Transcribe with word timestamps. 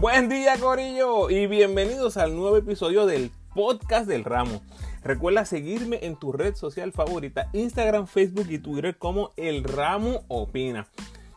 Buen 0.00 0.30
día, 0.30 0.56
Corillo, 0.58 1.28
y 1.28 1.46
bienvenidos 1.46 2.16
al 2.16 2.34
nuevo 2.34 2.56
episodio 2.56 3.04
del 3.04 3.30
podcast 3.54 4.08
del 4.08 4.24
ramo. 4.24 4.62
Recuerda 5.04 5.44
seguirme 5.44 5.98
en 6.00 6.16
tu 6.16 6.32
red 6.32 6.54
social 6.54 6.90
favorita, 6.92 7.50
Instagram, 7.52 8.06
Facebook 8.06 8.46
y 8.48 8.58
Twitter 8.58 8.96
como 8.96 9.32
El 9.36 9.62
Ramo 9.62 10.22
Opina. 10.28 10.86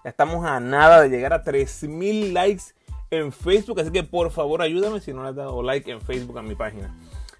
Ya 0.06 0.12
estamos 0.12 0.46
a 0.46 0.62
nada 0.62 1.02
de 1.02 1.10
llegar 1.10 1.34
a 1.34 1.44
3000 1.44 2.34
likes 2.34 2.64
en 3.12 3.34
Facebook, 3.34 3.82
así 3.82 3.92
que 3.92 4.04
por 4.04 4.32
favor 4.32 4.62
ayúdame 4.62 5.02
si 5.02 5.12
no 5.12 5.24
le 5.24 5.30
has 5.32 5.36
dado 5.36 5.62
like 5.62 5.92
en 5.92 6.00
Facebook 6.00 6.38
a 6.38 6.42
mi 6.42 6.56
página. 6.56 6.96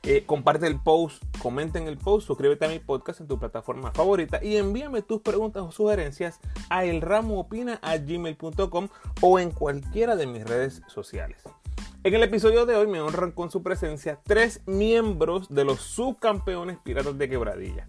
Eh, 0.06 0.26
comparte 0.26 0.68
el 0.68 0.82
post, 0.82 1.24
comenta 1.42 1.80
en 1.80 1.88
el 1.88 1.98
post, 1.98 2.28
suscríbete 2.28 2.66
a 2.66 2.68
mi 2.68 2.80
podcast 2.80 3.22
en 3.22 3.30
tu 3.30 3.40
plataforma 3.40 3.94
favorita 3.94 4.44
y 4.44 4.58
envíame 4.58 5.02
tus 5.02 5.22
preguntas 5.22 5.64
o 5.64 5.72
sugerencias 5.72 6.42
a 6.70 6.84
elramoopina.gmail.com 6.84 8.90
o 9.22 9.40
en 9.40 9.52
cualquiera 9.52 10.18
de 10.18 10.28
mis 10.28 10.44
redes 10.44 10.82
sociales. 10.88 11.42
En 12.04 12.14
el 12.14 12.24
episodio 12.24 12.66
de 12.66 12.76
hoy 12.76 12.88
me 12.88 13.00
honran 13.00 13.32
con 13.32 13.50
su 13.50 13.64
presencia 13.64 14.20
tres 14.26 14.60
miembros 14.66 15.48
de 15.48 15.64
los 15.64 15.80
subcampeones 15.80 16.80
Piratas 16.84 17.18
de 17.18 17.30
Quebradilla. 17.30 17.88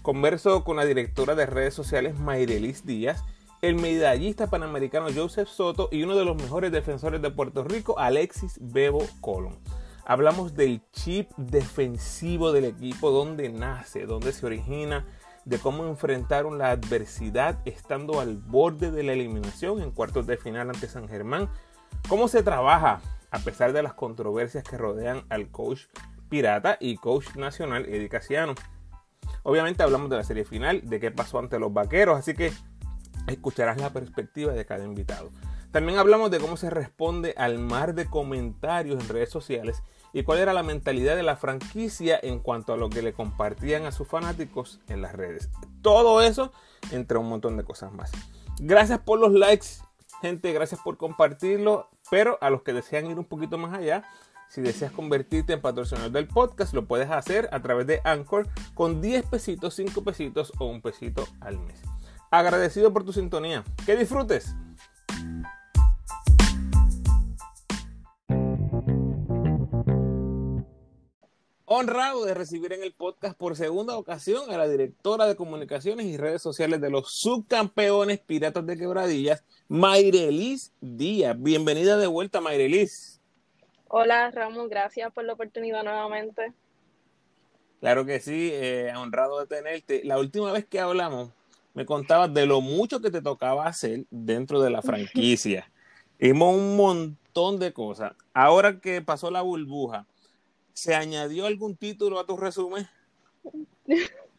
Converso 0.00 0.64
con 0.64 0.78
la 0.78 0.86
directora 0.86 1.34
de 1.34 1.44
redes 1.44 1.74
sociales 1.74 2.18
Mayrelis 2.18 2.86
Díaz, 2.86 3.22
el 3.60 3.74
medallista 3.74 4.48
panamericano 4.48 5.08
Joseph 5.14 5.48
Soto 5.48 5.90
y 5.92 6.04
uno 6.04 6.16
de 6.16 6.24
los 6.24 6.36
mejores 6.36 6.72
defensores 6.72 7.20
de 7.20 7.30
Puerto 7.30 7.64
Rico, 7.64 7.98
Alexis 7.98 8.58
Bebo 8.62 9.06
Colón. 9.20 9.58
Hablamos 10.10 10.56
del 10.56 10.82
chip 10.90 11.30
defensivo 11.36 12.50
del 12.50 12.64
equipo, 12.64 13.12
dónde 13.12 13.48
nace, 13.48 14.06
dónde 14.06 14.32
se 14.32 14.44
origina, 14.44 15.06
de 15.44 15.60
cómo 15.60 15.86
enfrentaron 15.86 16.58
la 16.58 16.72
adversidad 16.72 17.60
estando 17.64 18.18
al 18.18 18.36
borde 18.38 18.90
de 18.90 19.04
la 19.04 19.12
eliminación 19.12 19.80
en 19.80 19.92
cuartos 19.92 20.26
de 20.26 20.36
final 20.36 20.68
ante 20.68 20.88
San 20.88 21.06
Germán, 21.06 21.48
cómo 22.08 22.26
se 22.26 22.42
trabaja 22.42 23.00
a 23.30 23.38
pesar 23.38 23.72
de 23.72 23.84
las 23.84 23.94
controversias 23.94 24.64
que 24.64 24.76
rodean 24.76 25.22
al 25.28 25.48
coach 25.52 25.82
pirata 26.28 26.76
y 26.80 26.96
coach 26.96 27.36
nacional 27.36 27.86
Eddie 27.86 28.08
Casiano. 28.08 28.56
Obviamente 29.44 29.84
hablamos 29.84 30.10
de 30.10 30.16
la 30.16 30.24
serie 30.24 30.44
final, 30.44 30.80
de 30.90 30.98
qué 30.98 31.12
pasó 31.12 31.38
ante 31.38 31.60
los 31.60 31.72
vaqueros, 31.72 32.18
así 32.18 32.34
que 32.34 32.52
escucharás 33.28 33.80
la 33.80 33.92
perspectiva 33.92 34.54
de 34.54 34.66
cada 34.66 34.84
invitado. 34.84 35.30
También 35.70 36.00
hablamos 36.00 36.32
de 36.32 36.40
cómo 36.40 36.56
se 36.56 36.68
responde 36.68 37.32
al 37.36 37.60
mar 37.60 37.94
de 37.94 38.06
comentarios 38.06 39.00
en 39.00 39.08
redes 39.08 39.30
sociales 39.30 39.84
y 40.12 40.22
cuál 40.22 40.38
era 40.38 40.52
la 40.52 40.62
mentalidad 40.62 41.16
de 41.16 41.22
la 41.22 41.36
franquicia 41.36 42.18
en 42.22 42.40
cuanto 42.40 42.72
a 42.72 42.76
lo 42.76 42.90
que 42.90 43.02
le 43.02 43.12
compartían 43.12 43.86
a 43.86 43.92
sus 43.92 44.08
fanáticos 44.08 44.80
en 44.88 45.02
las 45.02 45.14
redes. 45.14 45.50
Todo 45.82 46.22
eso 46.22 46.52
entre 46.90 47.18
un 47.18 47.28
montón 47.28 47.56
de 47.56 47.64
cosas 47.64 47.92
más. 47.92 48.10
Gracias 48.58 48.98
por 49.00 49.18
los 49.18 49.32
likes, 49.32 49.66
gente, 50.20 50.52
gracias 50.52 50.80
por 50.82 50.96
compartirlo, 50.96 51.88
pero 52.10 52.38
a 52.40 52.50
los 52.50 52.62
que 52.62 52.72
desean 52.72 53.06
ir 53.06 53.18
un 53.18 53.24
poquito 53.24 53.56
más 53.58 53.76
allá, 53.76 54.04
si 54.48 54.60
deseas 54.60 54.90
convertirte 54.90 55.52
en 55.52 55.60
patrocinador 55.60 56.10
del 56.10 56.26
podcast, 56.26 56.74
lo 56.74 56.84
puedes 56.86 57.08
hacer 57.08 57.48
a 57.52 57.62
través 57.62 57.86
de 57.86 58.00
Anchor 58.02 58.48
con 58.74 59.00
10 59.00 59.26
pesitos, 59.26 59.74
5 59.74 60.02
pesitos 60.02 60.52
o 60.58 60.66
un 60.66 60.82
pesito 60.82 61.24
al 61.40 61.58
mes. 61.58 61.80
Agradecido 62.32 62.92
por 62.92 63.04
tu 63.04 63.12
sintonía. 63.12 63.64
Que 63.86 63.96
disfrutes. 63.96 64.54
Honrado 71.72 72.24
de 72.24 72.34
recibir 72.34 72.72
en 72.72 72.82
el 72.82 72.92
podcast 72.92 73.38
por 73.38 73.54
segunda 73.54 73.96
ocasión 73.96 74.50
a 74.50 74.58
la 74.58 74.66
directora 74.66 75.26
de 75.26 75.36
comunicaciones 75.36 76.06
y 76.06 76.16
redes 76.16 76.42
sociales 76.42 76.80
de 76.80 76.90
los 76.90 77.12
subcampeones 77.12 78.18
Piratas 78.18 78.66
de 78.66 78.76
Quebradillas, 78.76 79.44
Mayrelis 79.68 80.72
Díaz. 80.80 81.40
Bienvenida 81.40 81.96
de 81.96 82.08
vuelta, 82.08 82.40
Mayrelis. 82.40 83.20
Hola, 83.86 84.32
Ramón, 84.32 84.68
gracias 84.68 85.12
por 85.12 85.22
la 85.22 85.34
oportunidad 85.34 85.84
nuevamente. 85.84 86.52
Claro 87.78 88.04
que 88.04 88.18
sí, 88.18 88.50
eh, 88.52 88.92
honrado 88.96 89.38
de 89.38 89.46
tenerte. 89.46 90.02
La 90.02 90.18
última 90.18 90.50
vez 90.50 90.66
que 90.66 90.80
hablamos, 90.80 91.30
me 91.74 91.86
contabas 91.86 92.34
de 92.34 92.46
lo 92.46 92.60
mucho 92.60 93.00
que 93.00 93.12
te 93.12 93.22
tocaba 93.22 93.68
hacer 93.68 94.06
dentro 94.10 94.60
de 94.60 94.70
la 94.70 94.82
franquicia. 94.82 95.70
Hicimos 96.18 96.52
un 96.52 96.76
montón 96.76 97.60
de 97.60 97.72
cosas. 97.72 98.14
Ahora 98.34 98.80
que 98.80 99.00
pasó 99.02 99.30
la 99.30 99.42
burbuja, 99.42 100.08
¿Se 100.72 100.94
añadió 100.94 101.46
algún 101.46 101.76
título 101.76 102.18
a 102.18 102.26
tu 102.26 102.36
resumen? 102.36 102.88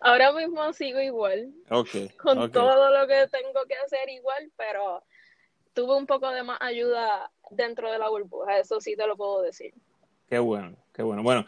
Ahora 0.00 0.32
mismo 0.32 0.72
sigo 0.72 1.00
igual. 1.00 1.52
Ok. 1.70 1.88
Con 2.22 2.50
todo 2.52 2.90
lo 2.96 3.06
que 3.06 3.26
tengo 3.28 3.64
que 3.66 3.74
hacer 3.74 4.08
igual, 4.08 4.50
pero 4.56 5.02
tuve 5.74 5.96
un 5.96 6.06
poco 6.06 6.30
de 6.30 6.42
más 6.42 6.58
ayuda 6.60 7.30
dentro 7.50 7.90
de 7.90 7.98
la 7.98 8.08
burbuja, 8.08 8.58
eso 8.58 8.80
sí 8.80 8.96
te 8.96 9.06
lo 9.06 9.16
puedo 9.16 9.42
decir. 9.42 9.72
Qué 10.28 10.38
bueno, 10.38 10.76
qué 10.92 11.02
bueno. 11.02 11.22
Bueno, 11.22 11.46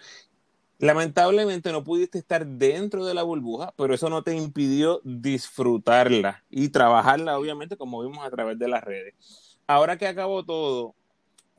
lamentablemente 0.78 1.72
no 1.72 1.84
pudiste 1.84 2.19
estar 2.19 2.47
dentro 2.47 3.04
de 3.04 3.15
la 3.15 3.22
burbuja, 3.22 3.75
pero 3.76 3.94
eso 3.94 4.09
no 4.09 4.22
te 4.22 4.34
impidió 4.34 5.00
disfrutarla 5.04 6.44
y 6.49 6.70
trabajarla, 6.70 7.38
obviamente, 7.38 7.76
como 7.76 8.03
vimos 8.03 8.25
a 8.25 8.31
través 8.31 8.59
de 8.59 8.69
las 8.69 8.82
redes. 8.82 9.59
Ahora 9.66 9.99
que 9.99 10.06
acabó 10.06 10.44
todo, 10.44 10.94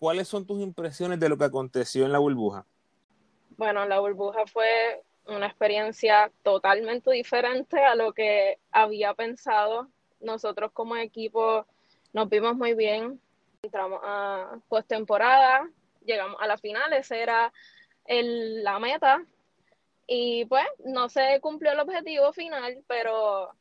¿cuáles 0.01 0.27
son 0.27 0.47
tus 0.47 0.59
impresiones 0.59 1.19
de 1.19 1.29
lo 1.29 1.37
que 1.37 1.43
aconteció 1.43 2.05
en 2.05 2.11
la 2.11 2.17
burbuja? 2.17 2.65
Bueno, 3.55 3.85
la 3.85 3.99
burbuja 3.99 4.47
fue 4.47 4.99
una 5.27 5.45
experiencia 5.45 6.31
totalmente 6.41 7.11
diferente 7.11 7.79
a 7.85 7.93
lo 7.93 8.11
que 8.11 8.57
había 8.71 9.13
pensado. 9.13 9.89
Nosotros 10.19 10.71
como 10.71 10.95
equipo 10.95 11.67
nos 12.13 12.27
vimos 12.29 12.55
muy 12.55 12.73
bien, 12.73 13.21
entramos 13.61 13.99
a 14.03 14.57
postemporada, 14.69 15.69
llegamos 16.03 16.41
a 16.41 16.47
la 16.47 16.57
final, 16.57 16.91
esa 16.93 17.17
era 17.17 17.53
la 18.07 18.79
meta. 18.79 19.23
Y 20.07 20.45
pues 20.45 20.65
no 20.83 21.09
se 21.09 21.39
cumplió 21.41 21.73
el 21.73 21.79
objetivo 21.79 22.33
final, 22.33 22.83
pero 22.87 23.51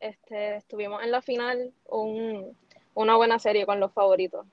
este, 0.00 0.56
estuvimos 0.56 1.02
en 1.02 1.10
la 1.10 1.20
final 1.20 1.74
una 2.94 3.16
buena 3.16 3.38
serie 3.38 3.66
con 3.66 3.80
los 3.80 3.92
favoritos. 3.92 4.46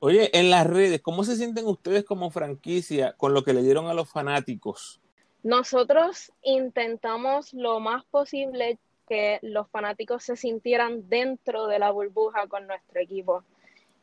Oye, 0.00 0.36
en 0.36 0.50
las 0.50 0.66
redes, 0.66 1.00
¿cómo 1.00 1.22
se 1.22 1.36
sienten 1.36 1.66
ustedes 1.66 2.04
como 2.04 2.30
franquicia 2.30 3.12
con 3.12 3.34
lo 3.34 3.44
que 3.44 3.52
le 3.52 3.62
dieron 3.62 3.86
a 3.86 3.94
los 3.94 4.10
fanáticos? 4.10 5.00
Nosotros 5.42 6.32
intentamos 6.42 7.52
lo 7.52 7.80
más 7.80 8.04
posible 8.06 8.78
que 9.08 9.38
los 9.42 9.68
fanáticos 9.68 10.24
se 10.24 10.36
sintieran 10.36 11.08
dentro 11.08 11.66
de 11.66 11.78
la 11.78 11.90
burbuja 11.90 12.46
con 12.46 12.66
nuestro 12.66 13.00
equipo. 13.00 13.44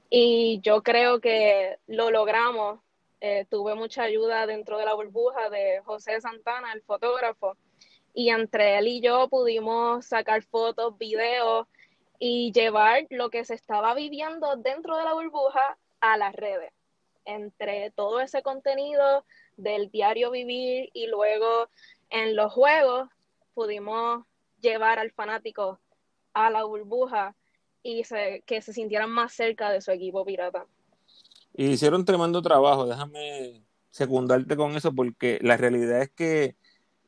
Y 0.09 0.59
yo 0.62 0.84
creo 0.84 1.19
que 1.19 1.78
lo 1.88 2.12
logramos. 2.12 2.79
Eh, 3.22 3.46
tuve 3.50 3.75
mucha 3.75 4.03
ayuda 4.03 4.47
dentro 4.47 4.78
de 4.78 4.85
la 4.85 4.94
burbuja 4.94 5.50
de 5.50 5.81
José 5.84 6.22
Santana, 6.22 6.72
el 6.74 6.81
fotógrafo. 6.81 7.58
Y 8.13 8.29
entre 8.29 8.78
él 8.78 8.88
y 8.88 9.02
yo 9.02 9.28
pudimos 9.29 10.06
sacar 10.06 10.44
fotos, 10.44 10.97
videos 10.97 11.68
y 12.19 12.52
llevar 12.52 13.07
lo 13.09 13.30
que 13.30 13.46
se 13.46 13.53
estaba 13.53 13.96
viviendo 13.96 14.57
dentro 14.57 14.97
de 14.97 15.06
la 15.06 15.13
burbuja 15.13 15.78
a 16.02 16.18
las 16.18 16.35
redes. 16.35 16.72
Entre 17.25 17.91
todo 17.91 18.19
ese 18.19 18.41
contenido 18.41 19.25
del 19.56 19.90
diario 19.90 20.31
vivir 20.31 20.90
y 20.94 21.08
luego 21.08 21.69
en 22.09 22.35
los 22.35 22.52
juegos 22.52 23.09
pudimos 23.53 24.25
llevar 24.62 25.00
al 25.00 25.12
fanático 25.12 25.79
a 26.34 26.50
la 26.50 26.63
burbuja 26.63 27.35
y 27.81 28.03
que 28.46 28.62
se 28.62 28.74
sintieran 28.74 29.09
más 29.09 29.34
cerca 29.34 29.72
de 29.72 29.81
su 29.81 29.91
equipo 29.91 30.25
pirata. 30.25 30.66
Y 31.53 31.72
hicieron 31.72 32.06
tremendo 32.06 32.41
trabajo, 32.41 32.85
déjame 32.85 33.63
secundarte 33.90 34.56
con 34.56 34.75
eso 34.75 34.94
porque 34.94 35.40
la 35.41 35.58
realidad 35.58 36.02
es 36.02 36.09
que 36.09 36.56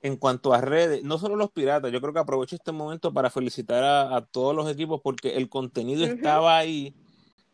en 0.01 0.15
cuanto 0.17 0.53
a 0.53 0.61
redes, 0.61 1.03
no 1.03 1.17
solo 1.17 1.35
los 1.35 1.51
piratas, 1.51 1.91
yo 1.91 2.01
creo 2.01 2.13
que 2.13 2.19
aprovecho 2.19 2.55
este 2.55 2.71
momento 2.71 3.13
para 3.13 3.29
felicitar 3.29 3.83
a, 3.83 4.21
todos 4.25 4.55
los 4.55 4.69
equipos 4.69 4.99
porque 5.01 5.37
el 5.37 5.47
contenido 5.47 6.05
estaba 6.05 6.57
ahí, 6.57 6.95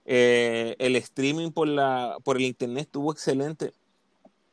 eh, 0.05 0.75
el 0.79 0.95
streaming 0.95 1.51
por, 1.51 1.67
la, 1.67 2.17
por 2.23 2.37
el 2.37 2.43
internet 2.43 2.85
estuvo 2.85 3.11
excelente. 3.11 3.73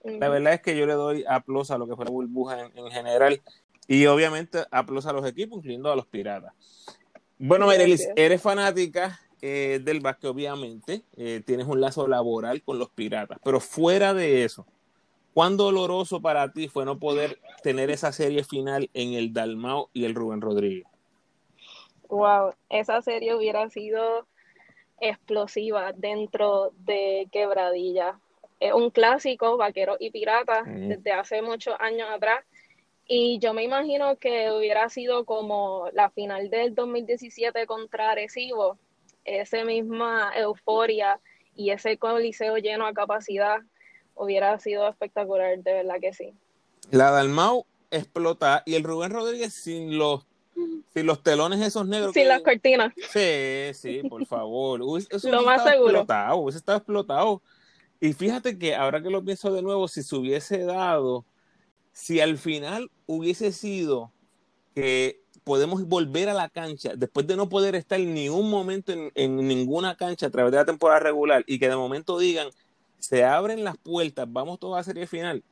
La 0.02 0.28
verdad 0.28 0.54
es 0.54 0.60
que 0.60 0.76
yo 0.76 0.86
le 0.86 0.92
doy 0.94 1.24
aplauso 1.26 1.72
a 1.72 1.78
lo 1.78 1.88
que 1.88 1.96
fue 1.96 2.04
la 2.04 2.10
burbuja 2.10 2.60
en, 2.74 2.90
general 2.90 3.40
y 3.88 4.04
obviamente 4.06 4.64
aplauso 4.70 5.08
a 5.08 5.12
los 5.14 5.26
equipos, 5.26 5.58
incluyendo 5.58 5.90
a 5.90 5.96
los 5.96 6.06
piratas. 6.06 6.52
Bueno, 7.38 7.66
Merelis, 7.66 8.06
eres 8.16 8.42
fanática 8.42 9.18
eh, 9.40 9.80
del 9.82 10.00
básquet, 10.00 10.30
obviamente, 10.30 11.04
eh, 11.16 11.42
tienes 11.46 11.66
un 11.66 11.80
lazo 11.80 12.06
laboral 12.06 12.62
con 12.62 12.78
los 12.78 12.90
piratas, 12.90 13.38
pero 13.42 13.60
fuera 13.60 14.12
de 14.12 14.44
eso, 14.44 14.66
¿Cuán 15.34 15.56
doloroso 15.56 16.22
para 16.22 16.52
ti 16.52 16.68
fue 16.68 16.84
no 16.84 17.00
poder 17.00 17.40
tener 17.64 17.90
esa 17.90 18.12
serie 18.12 18.44
final 18.44 18.88
en 18.94 19.14
el 19.14 19.32
Dalmao 19.32 19.90
y 19.92 20.04
el 20.04 20.14
Rubén 20.14 20.40
Rodríguez? 20.40 20.86
Wow, 22.08 22.54
esa 22.70 23.02
serie 23.02 23.34
hubiera 23.34 23.68
sido 23.68 24.28
explosiva 25.00 25.92
dentro 25.92 26.70
de 26.86 27.26
Quebradilla. 27.32 28.20
Es 28.60 28.72
un 28.72 28.90
clásico, 28.90 29.56
Vaquero 29.56 29.96
y 29.98 30.10
Pirata, 30.10 30.62
desde 30.64 31.10
hace 31.10 31.42
muchos 31.42 31.74
años 31.80 32.08
atrás. 32.08 32.44
Y 33.08 33.40
yo 33.40 33.52
me 33.54 33.64
imagino 33.64 34.16
que 34.16 34.52
hubiera 34.52 34.88
sido 34.88 35.24
como 35.24 35.88
la 35.92 36.10
final 36.10 36.48
del 36.48 36.76
2017 36.76 37.66
contra 37.66 38.12
Arecibo, 38.12 38.78
esa 39.24 39.64
misma 39.64 40.32
euforia 40.36 41.18
y 41.56 41.70
ese 41.70 41.98
coliseo 41.98 42.56
lleno 42.58 42.86
a 42.86 42.94
capacidad 42.94 43.58
hubiera 44.14 44.58
sido 44.58 44.88
espectacular, 44.88 45.58
de 45.58 45.72
verdad 45.72 45.96
que 46.00 46.12
sí. 46.12 46.32
La 46.90 47.10
Dalmau 47.10 47.66
explota 47.90 48.62
y 48.66 48.74
el 48.74 48.84
Rubén 48.84 49.10
Rodríguez 49.10 49.54
sin 49.54 49.98
los 49.98 50.26
sin 50.94 51.06
los 51.06 51.22
telones 51.22 51.60
esos 51.60 51.86
negros. 51.86 52.12
Sin 52.12 52.28
las 52.28 52.42
cortinas. 52.42 52.92
Sí, 53.10 53.74
sí, 53.74 54.08
por 54.08 54.24
favor. 54.28 54.80
Eso 55.10 55.30
lo 55.30 55.42
más 55.42 55.64
seguro. 55.64 55.88
Explotado, 55.88 56.36
hubiese 56.36 56.58
estado 56.58 56.78
explotado. 56.78 57.42
Y 58.00 58.12
fíjate 58.12 58.58
que 58.58 58.74
ahora 58.74 59.02
que 59.02 59.10
lo 59.10 59.24
pienso 59.24 59.52
de 59.52 59.62
nuevo, 59.62 59.88
si 59.88 60.02
se 60.02 60.14
hubiese 60.14 60.58
dado, 60.64 61.24
si 61.92 62.20
al 62.20 62.38
final 62.38 62.90
hubiese 63.06 63.50
sido 63.52 64.12
que 64.74 65.22
podemos 65.42 65.84
volver 65.86 66.28
a 66.28 66.34
la 66.34 66.48
cancha 66.48 66.92
después 66.96 67.26
de 67.26 67.36
no 67.36 67.48
poder 67.48 67.74
estar 67.74 68.00
ni 68.00 68.28
un 68.28 68.50
momento 68.50 68.92
en, 68.92 69.10
en 69.14 69.36
ninguna 69.48 69.96
cancha 69.96 70.26
a 70.26 70.30
través 70.30 70.52
de 70.52 70.58
la 70.58 70.64
temporada 70.64 71.00
regular 71.00 71.44
y 71.46 71.58
que 71.58 71.68
de 71.68 71.76
momento 71.76 72.18
digan, 72.18 72.48
se 73.04 73.24
abren 73.24 73.64
las 73.64 73.76
puertas, 73.76 74.26
vamos 74.30 74.58
todos 74.58 74.74
a 74.74 74.78
la 74.78 74.84
serie 74.84 75.06
final, 75.06 75.44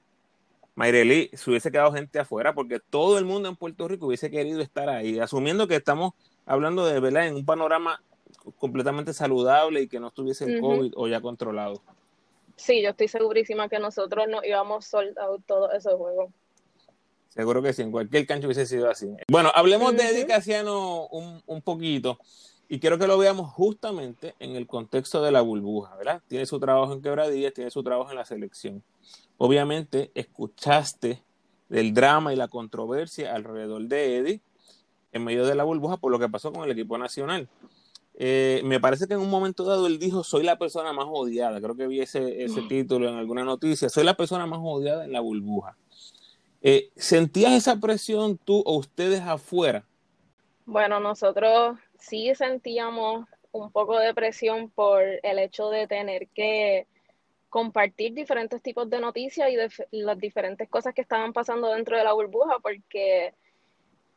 Mayreli, 0.75 1.31
se 1.35 1.51
hubiese 1.51 1.71
quedado 1.71 1.93
gente 1.93 2.19
afuera 2.19 2.55
porque 2.55 2.81
todo 2.81 3.19
el 3.19 3.27
mundo 3.27 3.49
en 3.49 3.57
Puerto 3.57 3.87
Rico 3.89 4.07
hubiese 4.07 4.31
querido 4.31 4.63
estar 4.63 4.89
ahí, 4.89 5.19
asumiendo 5.19 5.69
que 5.69 5.77
estamos 5.77 6.15
hablando 6.47 6.87
de 6.87 6.99
verdad 6.99 7.27
en 7.27 7.35
un 7.35 7.45
panorama 7.45 8.03
completamente 8.59 9.13
saludable 9.13 9.83
y 9.83 9.89
que 9.89 10.01
no 10.01 10.09
estuviese 10.09 10.45
el 10.47 10.61
COVID 10.61 10.93
o 10.97 11.09
ya 11.09 11.21
controlado. 11.21 11.83
Sí, 12.57 12.83
yo 12.83 12.91
estoy 12.91 13.09
segurísima 13.09 13.69
que 13.69 13.79
nosotros 13.79 14.27
no 14.29 14.43
íbamos 14.43 14.87
soldados 14.87 15.41
todos 15.47 15.75
esos 15.75 15.95
juegos. 15.95 16.31
Seguro 17.29 17.63
que 17.63 17.73
sí, 17.73 17.83
en 17.83 17.91
cualquier 17.91 18.27
cancha 18.27 18.47
hubiese 18.47 18.67
sido 18.67 18.91
así. 18.91 19.09
Bueno, 19.29 19.51
hablemos 19.55 19.95
de 19.95 20.09
Eddie 20.09 20.27
Casiano 20.27 21.07
un, 21.09 21.43
un 21.47 21.63
poquito. 21.63 22.19
Y 22.73 22.81
quiero 22.81 22.99
que 22.99 23.07
lo 23.07 23.19
veamos 23.19 23.51
justamente 23.51 24.35
en 24.39 24.57
el 24.57 24.67
contexto 24.67 25.23
de 25.23 25.31
la 25.31 25.43
burbuja, 25.43 25.95
¿verdad? 25.95 26.23
Tiene 26.27 26.47
su 26.47 26.59
trabajo 26.59 26.95
en 26.95 27.03
quebradillas, 27.03 27.53
tiene 27.53 27.71
su 27.71 27.83
trabajo 27.83 28.11
en 28.11 28.17
la 28.17 28.25
selección. 28.25 28.83
Obviamente, 29.37 30.11
escuchaste 30.15 31.23
del 31.69 31.93
drama 31.93 32.33
y 32.33 32.37
la 32.37 32.49
controversia 32.49 33.35
alrededor 33.35 33.83
de 33.89 34.17
Eddie 34.17 34.41
en 35.13 35.23
medio 35.23 35.45
de 35.45 35.55
la 35.55 35.65
burbuja 35.65 35.99
por 35.99 36.11
lo 36.11 36.19
que 36.19 36.31
pasó 36.31 36.51
con 36.51 36.65
el 36.65 36.71
equipo 36.71 36.97
nacional. 36.97 37.47
Eh, 38.15 38.63
me 38.65 38.81
parece 38.81 39.07
que 39.07 39.13
en 39.13 39.21
un 39.21 39.29
momento 39.29 39.65
dado 39.65 39.87
él 39.87 39.99
dijo, 39.99 40.25
soy 40.25 40.43
la 40.43 40.57
persona 40.57 40.95
más 40.95 41.09
odiada. 41.11 41.61
Creo 41.61 41.77
que 41.77 41.87
vi 41.87 42.01
ese, 42.01 42.43
ese 42.43 42.63
título 42.63 43.07
en 43.07 43.17
alguna 43.17 43.45
noticia. 43.45 43.91
Soy 43.91 44.05
la 44.05 44.17
persona 44.17 44.47
más 44.47 44.61
odiada 44.63 45.05
en 45.05 45.13
la 45.13 45.21
burbuja. 45.21 45.77
Eh, 46.63 46.91
¿Sentías 46.97 47.53
esa 47.53 47.77
presión 47.77 48.39
tú 48.39 48.63
o 48.65 48.79
ustedes 48.79 49.21
afuera? 49.21 49.85
Bueno, 50.65 51.01
nosotros 51.01 51.77
sí 52.03 52.35
sentíamos 52.35 53.27
un 53.53 53.71
poco 53.71 53.99
de 53.99 54.15
presión 54.15 54.71
por 54.71 55.03
el 55.03 55.39
hecho 55.39 55.71
de 55.71 55.87
tener 55.87 56.29
que 56.29 56.87
compartir 57.49 58.15
diferentes 58.15 58.63
tipos 58.63 58.89
de 58.89 59.01
noticias 59.01 59.51
y 59.51 59.57
de 59.57 59.71
las 59.91 60.19
diferentes 60.19 60.69
cosas 60.69 60.95
que 60.95 61.03
estaban 61.03 61.33
pasando 61.33 61.69
dentro 61.69 61.97
de 61.97 62.05
la 62.05 62.13
burbuja, 62.13 62.59
porque 62.61 63.35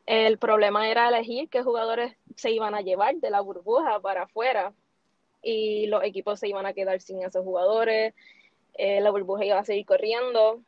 el 0.06 0.38
problema 0.38 0.88
era 0.88 1.08
elegir 1.08 1.48
qué 1.48 1.62
jugadores 1.62 2.16
se 2.34 2.50
iban 2.50 2.74
a 2.74 2.80
llevar 2.80 3.16
de 3.16 3.30
la 3.30 3.40
burbuja 3.40 4.00
para 4.00 4.22
afuera 4.22 4.72
y 5.42 5.86
los 5.86 6.02
equipos 6.02 6.40
se 6.40 6.48
iban 6.48 6.66
a 6.66 6.72
quedar 6.72 7.00
sin 7.00 7.22
esos 7.22 7.44
jugadores, 7.44 8.14
eh, 8.74 9.00
la 9.00 9.10
burbuja 9.10 9.44
iba 9.44 9.58
a 9.58 9.64
seguir 9.64 9.86
corriendo 9.86 10.62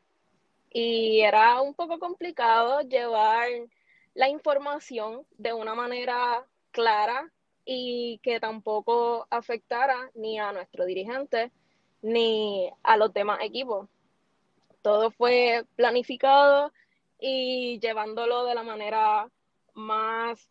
y 0.70 1.20
era 1.20 1.60
un 1.62 1.74
poco 1.74 1.98
complicado 1.98 2.82
llevar 2.82 3.48
la 4.14 4.28
información 4.28 5.24
de 5.38 5.52
una 5.54 5.74
manera 5.74 6.44
clara 6.78 7.32
y 7.64 8.20
que 8.22 8.38
tampoco 8.38 9.26
afectara 9.30 10.10
ni 10.14 10.38
a 10.38 10.52
nuestro 10.52 10.84
dirigente 10.86 11.50
ni 12.02 12.70
a 12.84 12.96
los 12.96 13.12
demás 13.12 13.40
equipos. 13.42 13.88
Todo 14.80 15.10
fue 15.10 15.64
planificado 15.74 16.72
y 17.18 17.80
llevándolo 17.80 18.44
de 18.44 18.54
la 18.54 18.62
manera 18.62 19.28
más 19.74 20.48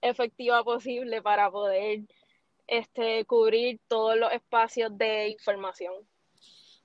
efectiva 0.00 0.62
posible 0.62 1.22
para 1.22 1.50
poder 1.50 2.02
este, 2.68 3.24
cubrir 3.24 3.80
todos 3.88 4.16
los 4.16 4.32
espacios 4.32 4.96
de 4.96 5.30
información. 5.30 5.92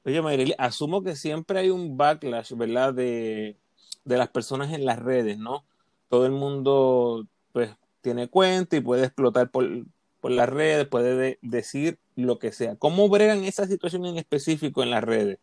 Oye, 0.04 0.20
Mayreli, 0.20 0.56
asumo 0.58 1.04
que 1.04 1.16
siempre 1.16 1.60
hay 1.60 1.70
un 1.70 1.96
backlash, 1.96 2.54
¿verdad? 2.56 2.92
De, 2.96 3.56
de 4.04 4.18
las 4.18 4.30
personas 4.30 4.74
en 4.74 4.84
las 4.84 4.98
redes, 4.98 5.38
¿no? 5.38 5.64
Todo 6.10 6.26
el 6.26 6.32
mundo, 6.32 7.28
tiene 8.04 8.28
cuenta 8.28 8.76
y 8.76 8.82
puede 8.82 9.06
explotar 9.06 9.50
por, 9.50 9.66
las 10.24 10.50
redes, 10.50 10.88
puede 10.88 11.40
decir 11.42 11.98
lo 12.16 12.38
que 12.38 12.52
sea. 12.52 12.76
¿Cómo 12.76 13.10
bregan 13.10 13.44
esa 13.46 13.66
situación 13.66 14.06
en 14.06 14.18
específico 14.18 14.84
en 14.84 14.92
las 14.92 15.04
redes? 15.04 15.40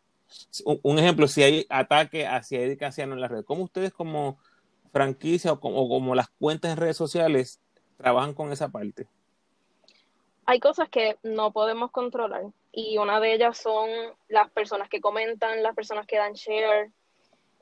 Un, 0.63 0.97
ejemplo, 0.97 1.27
si 1.27 1.43
hay 1.43 1.65
ataque 1.69 2.25
hacia 2.25 2.61
Eddie 2.61 2.77
en 2.97 3.19
las 3.19 3.29
redes, 3.29 3.45
¿cómo 3.45 3.63
ustedes 3.63 3.91
como 3.91 4.37
franquicia 4.93 5.51
o 5.51 5.59
como, 5.59 5.89
como 5.89 6.15
las 6.15 6.29
cuentas 6.29 6.71
en 6.71 6.77
redes 6.77 6.95
sociales 6.95 7.59
trabajan 7.97 8.33
con 8.33 8.51
esa 8.51 8.69
parte? 8.69 9.07
Hay 10.45 10.59
cosas 10.59 10.89
que 10.89 11.17
no 11.23 11.51
podemos 11.51 11.91
controlar 11.91 12.43
y 12.71 12.97
una 12.97 13.19
de 13.19 13.33
ellas 13.33 13.57
son 13.57 13.89
las 14.29 14.49
personas 14.51 14.87
que 14.87 15.01
comentan, 15.01 15.63
las 15.63 15.75
personas 15.75 16.07
que 16.07 16.17
dan 16.17 16.33
share 16.33 16.91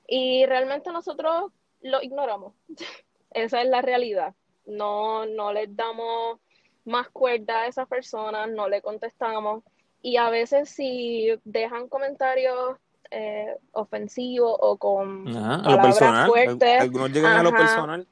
y 0.08 0.46
realmente 0.46 0.92
nosotros 0.92 1.52
lo 1.82 2.02
ignoramos. 2.02 2.54
Esa 3.32 3.62
es 3.62 3.70
la 3.70 3.82
realidad 3.82 4.36
no, 4.70 5.26
no 5.26 5.54
les 5.54 5.76
damos 5.76 6.40
más 6.86 7.10
cuerda 7.10 7.62
a 7.62 7.68
esas 7.68 7.88
personas, 7.88 8.50
no 8.50 8.68
le 8.68 8.82
contestamos. 8.82 9.64
Y 10.02 10.18
a 10.18 10.30
veces 10.30 10.70
si 10.70 11.30
dejan 11.44 11.90
comentarios 11.90 12.78
eh, 13.12 13.58
ofensivos 13.72 14.56
o 14.60 14.78
con 14.78 15.26
palabras 15.26 16.28
fuertes. 16.28 16.82
Algunos 16.82 17.12
llegan 17.12 17.38
a 17.38 17.44
lo 17.44 17.52
personal. 17.52 18.08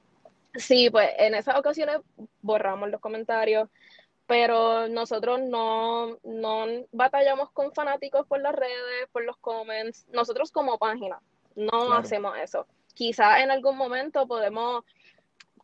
Sí, 0.56 0.90
pues 0.90 1.10
en 1.20 1.36
esas 1.36 1.56
ocasiones 1.58 2.00
borramos 2.42 2.90
los 2.90 3.00
comentarios, 3.00 3.70
pero 4.26 4.88
nosotros 4.88 5.40
no, 5.40 6.18
no 6.24 6.66
batallamos 6.92 7.52
con 7.52 7.72
fanáticos 7.74 8.26
por 8.26 8.42
las 8.42 8.56
redes, 8.56 9.08
por 9.12 9.24
los 9.24 9.38
comments. 9.38 10.08
Nosotros 10.12 10.52
como 10.52 10.80
página 10.80 11.20
no 11.56 11.94
hacemos 11.94 12.36
eso. 12.38 12.66
Quizás 12.94 13.42
en 13.42 13.52
algún 13.52 13.78
momento 13.78 14.28
podemos 14.28 14.84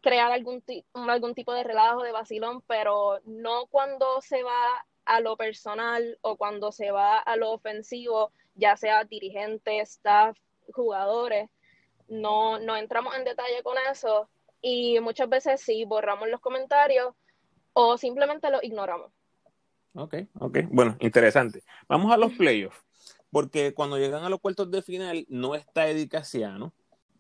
crear 0.04 0.32
algún, 0.34 0.62
algún 0.94 1.34
tipo 1.34 1.54
de 1.54 1.64
relajo, 1.64 2.04
de 2.04 2.12
vacilón, 2.12 2.62
pero 2.68 3.22
no 3.26 3.68
cuando 3.68 4.22
se 4.22 4.44
va 4.44 4.86
a 5.06 5.22
lo 5.22 5.38
personal 5.38 6.20
o 6.22 6.36
cuando 6.36 6.72
se 6.74 6.92
va 6.92 7.18
a 7.20 7.38
lo 7.38 7.52
ofensivo, 7.52 8.32
ya 8.54 8.76
sea 8.76 9.06
dirigentes, 9.06 9.92
staff, 9.92 10.38
jugadores. 10.74 11.50
No, 12.10 12.60
no 12.60 12.76
entramos 12.76 13.16
en 13.16 13.24
detalle 13.24 13.64
con 13.64 13.78
eso 13.90 14.28
y 14.62 15.00
muchas 15.00 15.30
veces 15.30 15.62
sí 15.62 15.86
borramos 15.86 16.28
los 16.28 16.42
comentarios 16.42 17.16
o 17.72 17.98
simplemente 17.98 18.52
los 18.52 18.62
ignoramos. 18.62 19.10
Ok, 19.96 20.16
ok. 20.40 20.58
Bueno, 20.70 20.98
interesante. 21.00 21.64
Vamos 21.88 22.12
a 22.12 22.18
los 22.18 22.34
playoffs, 22.38 22.84
porque 23.32 23.74
cuando 23.74 23.98
llegan 23.98 24.26
a 24.26 24.30
los 24.30 24.42
cuartos 24.42 24.70
de 24.70 24.82
final 24.82 25.26
no 25.30 25.56
está 25.56 25.88
Eddie 25.88 26.10
Casiano, 26.10 26.74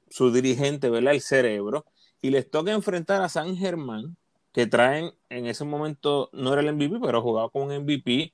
su 0.10 0.34
dirigente, 0.34 0.90
¿verdad? 0.90 1.14
El 1.14 1.22
cerebro 1.22 1.86
y 2.24 2.30
les 2.32 2.50
toca 2.50 2.72
enfrentar 2.72 3.22
a 3.22 3.28
San 3.28 3.58
Germán, 3.58 4.16
que 4.54 4.66
traen 4.66 5.12
en 5.30 5.46
ese 5.46 5.66
momento, 5.66 6.30
no 6.32 6.54
era 6.54 6.62
el 6.62 6.74
MVP, 6.74 7.00
pero 7.02 7.22
jugaba 7.22 7.50
con 7.50 7.64
un 7.64 7.84
MVP. 7.84 8.32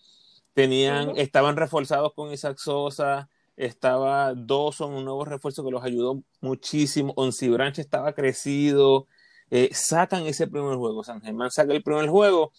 Tenían, 0.53 1.17
estaban 1.17 1.57
reforzados 1.57 2.13
con 2.13 2.31
Isaac 2.31 2.59
Sosa, 2.59 3.29
estaba 3.57 4.35
Dawson, 4.35 4.93
un 4.93 5.05
nuevo 5.05 5.25
refuerzo 5.25 5.65
que 5.65 5.71
los 5.71 5.83
ayudó 5.83 6.21
muchísimo. 6.39 7.13
Onsi 7.15 7.49
Branch 7.49 7.79
estaba 7.79 8.13
crecido. 8.13 9.07
Eh, 9.49 9.71
sacan 9.73 10.27
ese 10.27 10.45
primer 10.45 10.75
juego. 10.75 11.03
San 11.03 11.21
Germán 11.21 11.49
saca 11.49 11.73
el 11.73 11.81
primer 11.81 12.09
juego. 12.09 12.51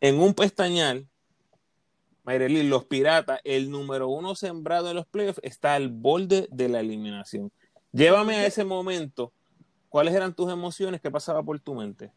En 0.00 0.18
un 0.18 0.34
pestañal, 0.34 1.06
Mayreli, 2.24 2.64
los 2.64 2.84
Piratas, 2.84 3.38
el 3.44 3.70
número 3.70 4.08
uno 4.08 4.34
sembrado 4.34 4.90
en 4.90 4.96
los 4.96 5.06
playoffs, 5.06 5.40
está 5.44 5.74
al 5.74 5.88
borde 5.88 6.48
de 6.50 6.68
la 6.68 6.80
eliminación. 6.80 7.52
Llévame 7.92 8.34
a 8.34 8.46
ese 8.46 8.64
momento 8.64 9.32
¿Cuáles 9.94 10.12
eran 10.12 10.34
tus 10.34 10.50
emociones? 10.50 11.00
¿Qué 11.00 11.08
pasaba 11.08 11.40
por 11.40 11.60
tu 11.60 11.72
mente? 11.72 12.10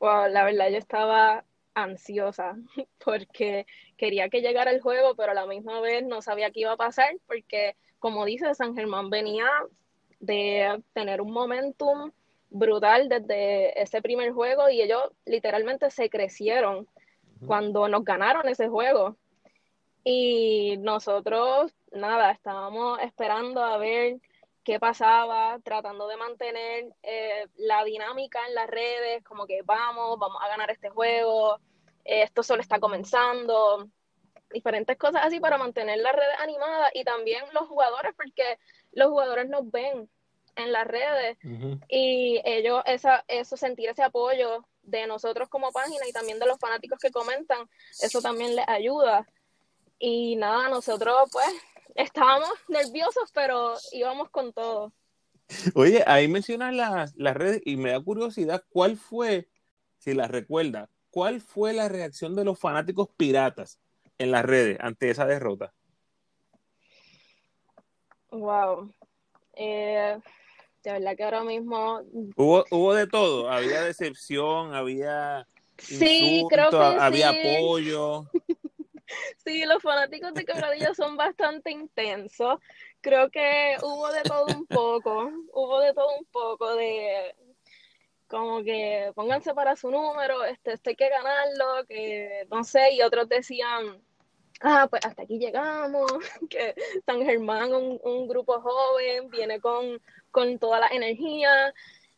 la 0.00 0.44
verdad 0.44 0.70
yo 0.70 0.78
estaba 0.78 1.44
ansiosa 1.74 2.56
porque 3.04 3.66
quería 3.96 4.28
que 4.28 4.42
llegara 4.42 4.70
el 4.70 4.80
juego, 4.80 5.16
pero 5.16 5.32
a 5.32 5.34
la 5.34 5.44
misma 5.44 5.80
vez 5.80 6.04
no 6.06 6.22
sabía 6.22 6.52
qué 6.52 6.60
iba 6.60 6.74
a 6.74 6.76
pasar 6.76 7.16
porque, 7.26 7.74
como 7.98 8.24
dice, 8.24 8.54
San 8.54 8.76
Germán 8.76 9.10
venía 9.10 9.48
de 10.20 10.80
tener 10.92 11.20
un 11.20 11.32
momentum 11.32 12.12
brutal 12.48 13.08
desde 13.08 13.82
ese 13.82 14.00
primer 14.00 14.30
juego 14.30 14.70
y 14.70 14.80
ellos 14.80 15.02
literalmente 15.26 15.90
se 15.90 16.08
crecieron 16.08 16.86
cuando 17.44 17.88
nos 17.88 18.04
ganaron 18.04 18.48
ese 18.48 18.68
juego. 18.68 19.16
Y 20.04 20.76
nosotros, 20.78 21.74
nada, 21.90 22.30
estábamos 22.30 23.00
esperando 23.00 23.64
a 23.64 23.78
ver 23.78 24.20
qué 24.68 24.78
pasaba, 24.78 25.58
tratando 25.64 26.06
de 26.08 26.18
mantener 26.18 26.94
eh, 27.02 27.46
la 27.56 27.84
dinámica 27.84 28.38
en 28.46 28.54
las 28.54 28.68
redes, 28.68 29.24
como 29.24 29.46
que 29.46 29.62
vamos, 29.62 30.18
vamos 30.18 30.42
a 30.42 30.48
ganar 30.48 30.70
este 30.70 30.90
juego, 30.90 31.58
esto 32.04 32.42
solo 32.42 32.60
está 32.60 32.78
comenzando. 32.78 33.88
diferentes 34.50 34.98
cosas 34.98 35.22
así 35.24 35.40
para 35.40 35.56
mantener 35.56 35.96
las 36.00 36.14
redes 36.14 36.38
animadas 36.40 36.90
y 36.92 37.02
también 37.02 37.44
los 37.54 37.66
jugadores, 37.66 38.12
porque 38.14 38.58
los 38.92 39.08
jugadores 39.08 39.48
nos 39.48 39.70
ven 39.70 40.06
en 40.56 40.72
las 40.72 40.86
redes 40.86 41.38
y 41.88 42.38
ellos, 42.44 42.82
esa, 42.84 43.24
eso, 43.26 43.56
sentir 43.56 43.88
ese 43.88 44.02
apoyo 44.02 44.66
de 44.82 45.06
nosotros 45.06 45.48
como 45.48 45.72
página 45.72 46.06
y 46.06 46.12
también 46.12 46.38
de 46.38 46.44
los 46.46 46.58
fanáticos 46.58 46.98
que 46.98 47.10
comentan, 47.10 47.66
eso 48.02 48.20
también 48.20 48.54
les 48.54 48.68
ayuda. 48.68 49.26
Y 49.98 50.36
nada, 50.36 50.68
nosotros 50.68 51.28
pues 51.32 51.48
estábamos 51.98 52.50
nerviosos, 52.68 53.30
pero 53.34 53.74
íbamos 53.92 54.30
con 54.30 54.52
todo. 54.52 54.92
Oye, 55.74 56.04
ahí 56.06 56.28
mencionas 56.28 56.74
las, 56.74 57.14
las 57.16 57.36
redes 57.36 57.60
y 57.64 57.76
me 57.76 57.90
da 57.90 58.00
curiosidad, 58.00 58.62
¿cuál 58.68 58.96
fue, 58.96 59.48
si 59.98 60.14
la 60.14 60.28
recuerda, 60.28 60.88
cuál 61.10 61.40
fue 61.40 61.72
la 61.72 61.88
reacción 61.88 62.36
de 62.36 62.44
los 62.44 62.58
fanáticos 62.58 63.08
piratas 63.16 63.80
en 64.18 64.30
las 64.30 64.44
redes 64.44 64.78
ante 64.80 65.10
esa 65.10 65.26
derrota? 65.26 65.74
Wow. 68.30 68.92
Eh, 69.54 70.18
de 70.84 70.92
verdad 70.92 71.16
que 71.16 71.24
ahora 71.24 71.44
mismo... 71.44 72.02
Hubo, 72.36 72.64
hubo 72.70 72.94
de 72.94 73.06
todo, 73.06 73.50
había 73.50 73.82
decepción, 73.82 74.74
había... 74.74 75.48
Sí, 75.78 76.44
creo 76.48 76.70
que 76.70 76.76
había 76.76 77.30
apoyo. 77.30 78.28
Sí, 79.48 79.64
los 79.64 79.82
fanáticos 79.82 80.34
de 80.34 80.44
Quebradilla 80.44 80.92
son 80.94 81.16
bastante 81.16 81.70
intensos. 81.70 82.60
Creo 83.00 83.30
que 83.30 83.76
hubo 83.82 84.12
de 84.12 84.20
todo 84.20 84.44
un 84.44 84.66
poco, 84.66 85.30
hubo 85.54 85.80
de 85.80 85.94
todo 85.94 86.18
un 86.18 86.26
poco 86.26 86.74
de 86.74 87.34
como 88.26 88.62
que 88.62 89.10
pónganse 89.14 89.54
para 89.54 89.74
su 89.74 89.90
número, 89.90 90.44
este, 90.44 90.74
esto 90.74 90.90
hay 90.90 90.96
que 90.96 91.08
ganarlo, 91.08 91.86
que 91.88 92.46
no 92.50 92.62
sé, 92.62 92.92
y 92.92 93.00
otros 93.00 93.26
decían, 93.30 94.02
ah, 94.60 94.86
pues 94.90 95.06
hasta 95.06 95.22
aquí 95.22 95.38
llegamos, 95.38 96.12
que 96.50 96.74
San 97.06 97.24
Germán, 97.24 97.72
un, 97.72 97.98
un 98.04 98.28
grupo 98.28 98.60
joven, 98.60 99.30
viene 99.30 99.60
con, 99.60 99.98
con 100.30 100.58
toda 100.58 100.80
la 100.80 100.88
energía, 100.88 101.72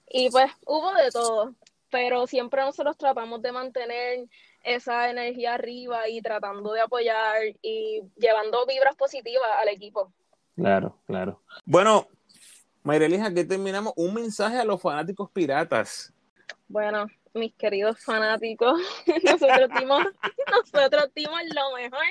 y 0.08 0.30
pues 0.30 0.50
hubo 0.66 0.92
de 0.94 1.12
todo, 1.12 1.54
pero 1.90 2.26
siempre 2.26 2.62
nosotros 2.62 2.96
tratamos 2.98 3.40
de 3.40 3.52
mantener 3.52 4.28
esa 4.62 5.10
energía 5.10 5.54
arriba 5.54 6.08
y 6.08 6.20
tratando 6.20 6.72
de 6.72 6.80
apoyar 6.80 7.42
y 7.62 8.02
llevando 8.16 8.66
vibras 8.66 8.96
positivas 8.96 9.48
al 9.60 9.68
equipo. 9.68 10.12
Claro, 10.56 10.98
claro. 11.06 11.40
Bueno, 11.64 12.06
Mayrelija, 12.82 13.32
que 13.32 13.44
terminamos. 13.44 13.92
Un 13.96 14.14
mensaje 14.14 14.58
a 14.58 14.64
los 14.64 14.80
fanáticos 14.80 15.30
piratas. 15.30 16.12
Bueno, 16.68 17.06
mis 17.34 17.54
queridos 17.54 18.02
fanáticos, 18.02 18.80
nosotros 19.24 19.70
dimos, 19.78 20.04
nosotros 20.72 21.10
dimos 21.14 21.40
lo 21.54 21.76
mejor 21.76 22.04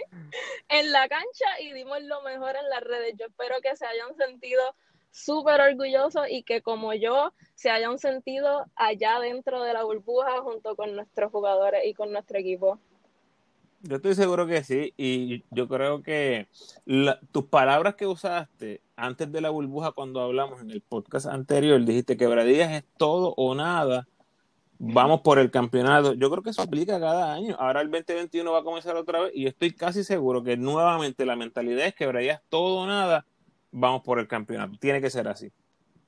en 0.70 0.92
la 0.92 1.08
cancha 1.08 1.62
y 1.62 1.74
dimos 1.74 2.02
lo 2.04 2.22
mejor 2.22 2.56
en 2.56 2.70
las 2.70 2.82
redes. 2.82 3.16
Yo 3.18 3.26
espero 3.26 3.56
que 3.62 3.76
se 3.76 3.86
hayan 3.86 4.16
sentido 4.16 4.76
súper 5.12 5.62
orgullosos 5.62 6.26
y 6.30 6.44
que 6.44 6.62
como 6.62 6.94
yo 6.94 7.34
se 7.56 7.70
hayan 7.70 7.98
sentido 7.98 8.66
allá 8.76 9.20
dentro 9.20 9.64
de 9.64 9.74
la 9.74 9.84
burbuja 9.84 10.42
junto 10.42 10.76
con 10.76 10.96
nuestros 10.96 11.32
jugadores 11.32 11.82
y 11.86 11.94
con 11.94 12.12
nuestro 12.12 12.38
equipo. 12.38 12.80
Yo 13.82 13.96
estoy 13.96 14.14
seguro 14.14 14.46
que 14.46 14.62
sí 14.64 14.94
y 14.98 15.44
yo 15.52 15.70
creo 15.70 16.04
que 16.04 16.48
tus 17.32 17.46
palabras 17.46 17.96
que 17.96 18.08
usaste 18.08 18.82
antes 18.98 19.32
de 19.32 19.40
la 19.40 19.52
burbuja 19.52 19.94
cuando 19.94 20.20
hablamos 20.20 20.62
en 20.62 20.70
el 20.72 20.82
podcast 20.82 21.28
anterior, 21.28 21.84
dijiste 21.84 22.18
que 22.18 22.28
Bradillas 22.28 22.72
es 22.72 22.84
todo 22.98 23.34
o 23.38 23.56
nada, 23.56 24.06
vamos 24.80 25.22
por 25.22 25.40
el 25.40 25.50
campeonato. 25.50 26.14
Yo 26.14 26.30
creo 26.30 26.44
que 26.44 26.50
eso 26.50 26.62
aplica 26.62 27.00
cada 27.00 27.34
año. 27.34 27.56
Ahora 27.58 27.80
el 27.80 27.90
2021 27.90 28.52
va 28.52 28.60
a 28.60 28.64
comenzar 28.64 28.98
otra 28.98 29.22
vez 29.22 29.32
y 29.34 29.48
estoy 29.48 29.72
casi 29.72 30.04
seguro 30.04 30.44
que 30.44 30.58
nuevamente 30.58 31.26
la 31.26 31.38
mentalidad 31.38 31.86
es 31.86 31.96
que 31.96 32.06
Bradillas 32.06 32.42
todo 32.50 32.80
o 32.80 32.86
nada, 32.86 33.26
vamos 33.72 34.02
por 34.02 34.20
el 34.20 34.28
campeonato. 34.28 34.78
Tiene 34.80 35.02
que 35.02 35.10
ser 35.10 35.28
así. 35.28 35.52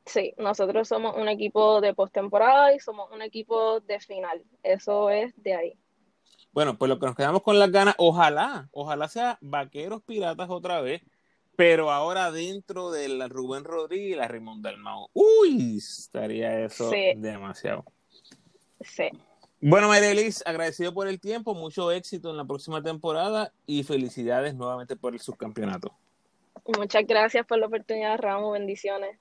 Sí, 0.06 0.34
nosotros 0.38 0.88
somos 0.88 1.16
un 1.16 1.28
equipo 1.28 1.80
de 1.80 1.94
postemporada 1.94 2.74
y 2.74 2.80
somos 2.80 3.12
un 3.12 3.22
equipo 3.22 3.80
de 3.82 4.00
final. 4.00 4.44
Eso 4.64 5.10
es 5.10 5.34
de 5.42 5.54
ahí. 5.54 5.78
Bueno, 6.54 6.78
pues 6.78 6.90
lo 6.90 7.00
que 7.00 7.06
nos 7.06 7.16
quedamos 7.16 7.44
con 7.44 7.60
las 7.60 7.72
ganas, 7.72 7.96
ojalá, 7.98 8.68
ojalá 8.72 9.08
sea 9.08 9.38
Vaqueros 9.42 10.02
Piratas 10.04 10.50
otra 10.50 10.82
vez, 10.82 11.02
pero 11.56 11.92
ahora 11.92 12.32
dentro 12.32 12.92
de 12.92 13.08
la 13.08 13.28
Rubén 13.28 13.64
Rodríguez 13.64 14.14
y 14.14 14.16
la 14.16 14.28
Raymond 14.28 14.64
Dalmau. 14.64 15.08
Uy, 15.14 15.78
estaría 15.78 16.66
eso 16.66 16.90
demasiado. 17.16 17.86
Sí. 18.82 19.10
Bueno, 19.62 19.88
María 19.88 20.12
agradecido 20.46 20.92
por 20.94 21.08
el 21.08 21.22
tiempo, 21.22 21.54
mucho 21.54 21.92
éxito 21.92 22.32
en 22.32 22.38
la 22.38 22.46
próxima 22.46 22.82
temporada 22.82 23.54
y 23.68 23.84
felicidades 23.84 24.56
nuevamente 24.56 24.96
por 24.96 25.14
el 25.14 25.20
subcampeonato. 25.20 25.94
Muchas 26.66 27.06
gracias 27.06 27.46
por 27.46 27.60
la 27.60 27.68
oportunidad, 27.68 28.18
Ramos. 28.20 28.54
Bendiciones. 28.54 29.18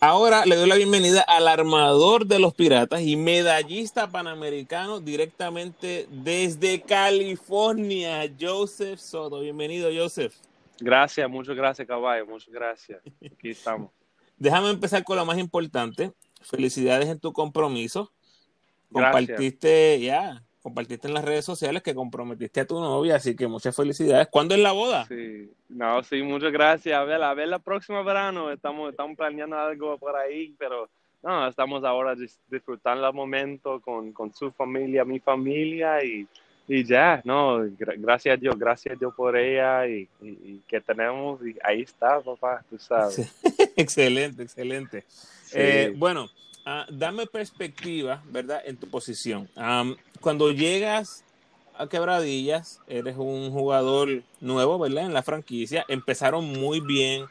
Ahora 0.00 0.44
le 0.46 0.56
doy 0.56 0.68
la 0.68 0.74
bienvenida 0.74 1.20
al 1.20 1.46
armador 1.46 2.26
de 2.26 2.40
los 2.40 2.54
piratas 2.54 3.02
y 3.02 3.14
medallista 3.14 4.10
panamericano 4.10 4.98
directamente 4.98 6.08
desde 6.10 6.80
California, 6.82 8.28
Joseph 8.40 8.98
Soto. 8.98 9.38
Bienvenido, 9.38 9.90
Joseph. 9.94 10.34
Gracias, 10.80 11.30
muchas 11.30 11.54
gracias, 11.54 11.86
caballo. 11.86 12.26
Muchas 12.26 12.52
gracias. 12.52 13.00
Aquí 13.24 13.50
estamos. 13.50 13.92
Déjame 14.36 14.70
empezar 14.70 15.04
con 15.04 15.16
lo 15.16 15.24
más 15.24 15.38
importante. 15.38 16.10
Felicidades 16.40 17.08
en 17.08 17.20
tu 17.20 17.32
compromiso. 17.32 18.10
Compartiste 18.90 20.00
ya 20.00 20.42
compartiste 20.62 21.08
en 21.08 21.14
las 21.14 21.24
redes 21.24 21.44
sociales 21.44 21.82
que 21.82 21.94
comprometiste 21.94 22.60
a 22.60 22.66
tu 22.66 22.80
novia, 22.80 23.16
así 23.16 23.34
que 23.34 23.48
muchas 23.48 23.74
felicidades. 23.74 24.28
¿Cuándo 24.28 24.54
es 24.54 24.60
la 24.60 24.72
boda? 24.72 25.04
Sí, 25.06 25.50
no, 25.68 26.02
sí, 26.02 26.22
muchas 26.22 26.52
gracias. 26.52 26.96
A 26.96 27.04
ver, 27.04 27.22
a 27.22 27.34
ver 27.34 27.48
la 27.48 27.58
próxima 27.58 28.02
verano, 28.02 28.50
estamos, 28.50 28.90
estamos 28.90 29.16
planeando 29.16 29.58
algo 29.58 29.98
por 29.98 30.16
ahí, 30.16 30.54
pero 30.58 30.88
no, 31.22 31.46
estamos 31.48 31.84
ahora 31.84 32.14
disfrutando 32.48 33.06
el 33.06 33.12
momento 33.12 33.80
con, 33.80 34.12
con 34.12 34.32
su 34.32 34.52
familia, 34.52 35.04
mi 35.04 35.18
familia 35.18 36.04
y, 36.04 36.26
y 36.68 36.84
ya, 36.84 37.20
no, 37.24 37.60
gracias 37.76 38.34
a 38.34 38.36
Dios, 38.36 38.56
gracias 38.56 38.94
a 38.94 38.98
Dios 38.98 39.12
por 39.14 39.36
ella 39.36 39.86
y, 39.86 40.08
que 40.68 40.80
tenemos, 40.80 41.44
y 41.44 41.56
ahí 41.62 41.82
está, 41.82 42.20
papá, 42.20 42.64
tú 42.70 42.78
sabes. 42.78 43.30
excelente, 43.76 44.44
excelente. 44.44 45.04
Eh, 45.54 45.92
bueno, 45.96 46.30
Ah, 46.64 46.86
dame 46.90 47.26
perspectiva, 47.26 48.22
¿verdad? 48.30 48.62
En 48.64 48.76
tu 48.76 48.88
posición. 48.88 49.48
Cuando 50.22 50.50
llegas 50.52 51.24
a 51.76 51.88
Quebradillas, 51.88 52.80
eres 52.86 53.16
un 53.18 53.50
jugador 53.50 54.22
nuevo, 54.40 54.78
¿verdad? 54.78 55.04
En 55.04 55.12
la 55.12 55.22
franquicia. 55.22 55.84
Empezaron 55.88 56.44
muy 56.44 56.80
bien, 56.80 57.26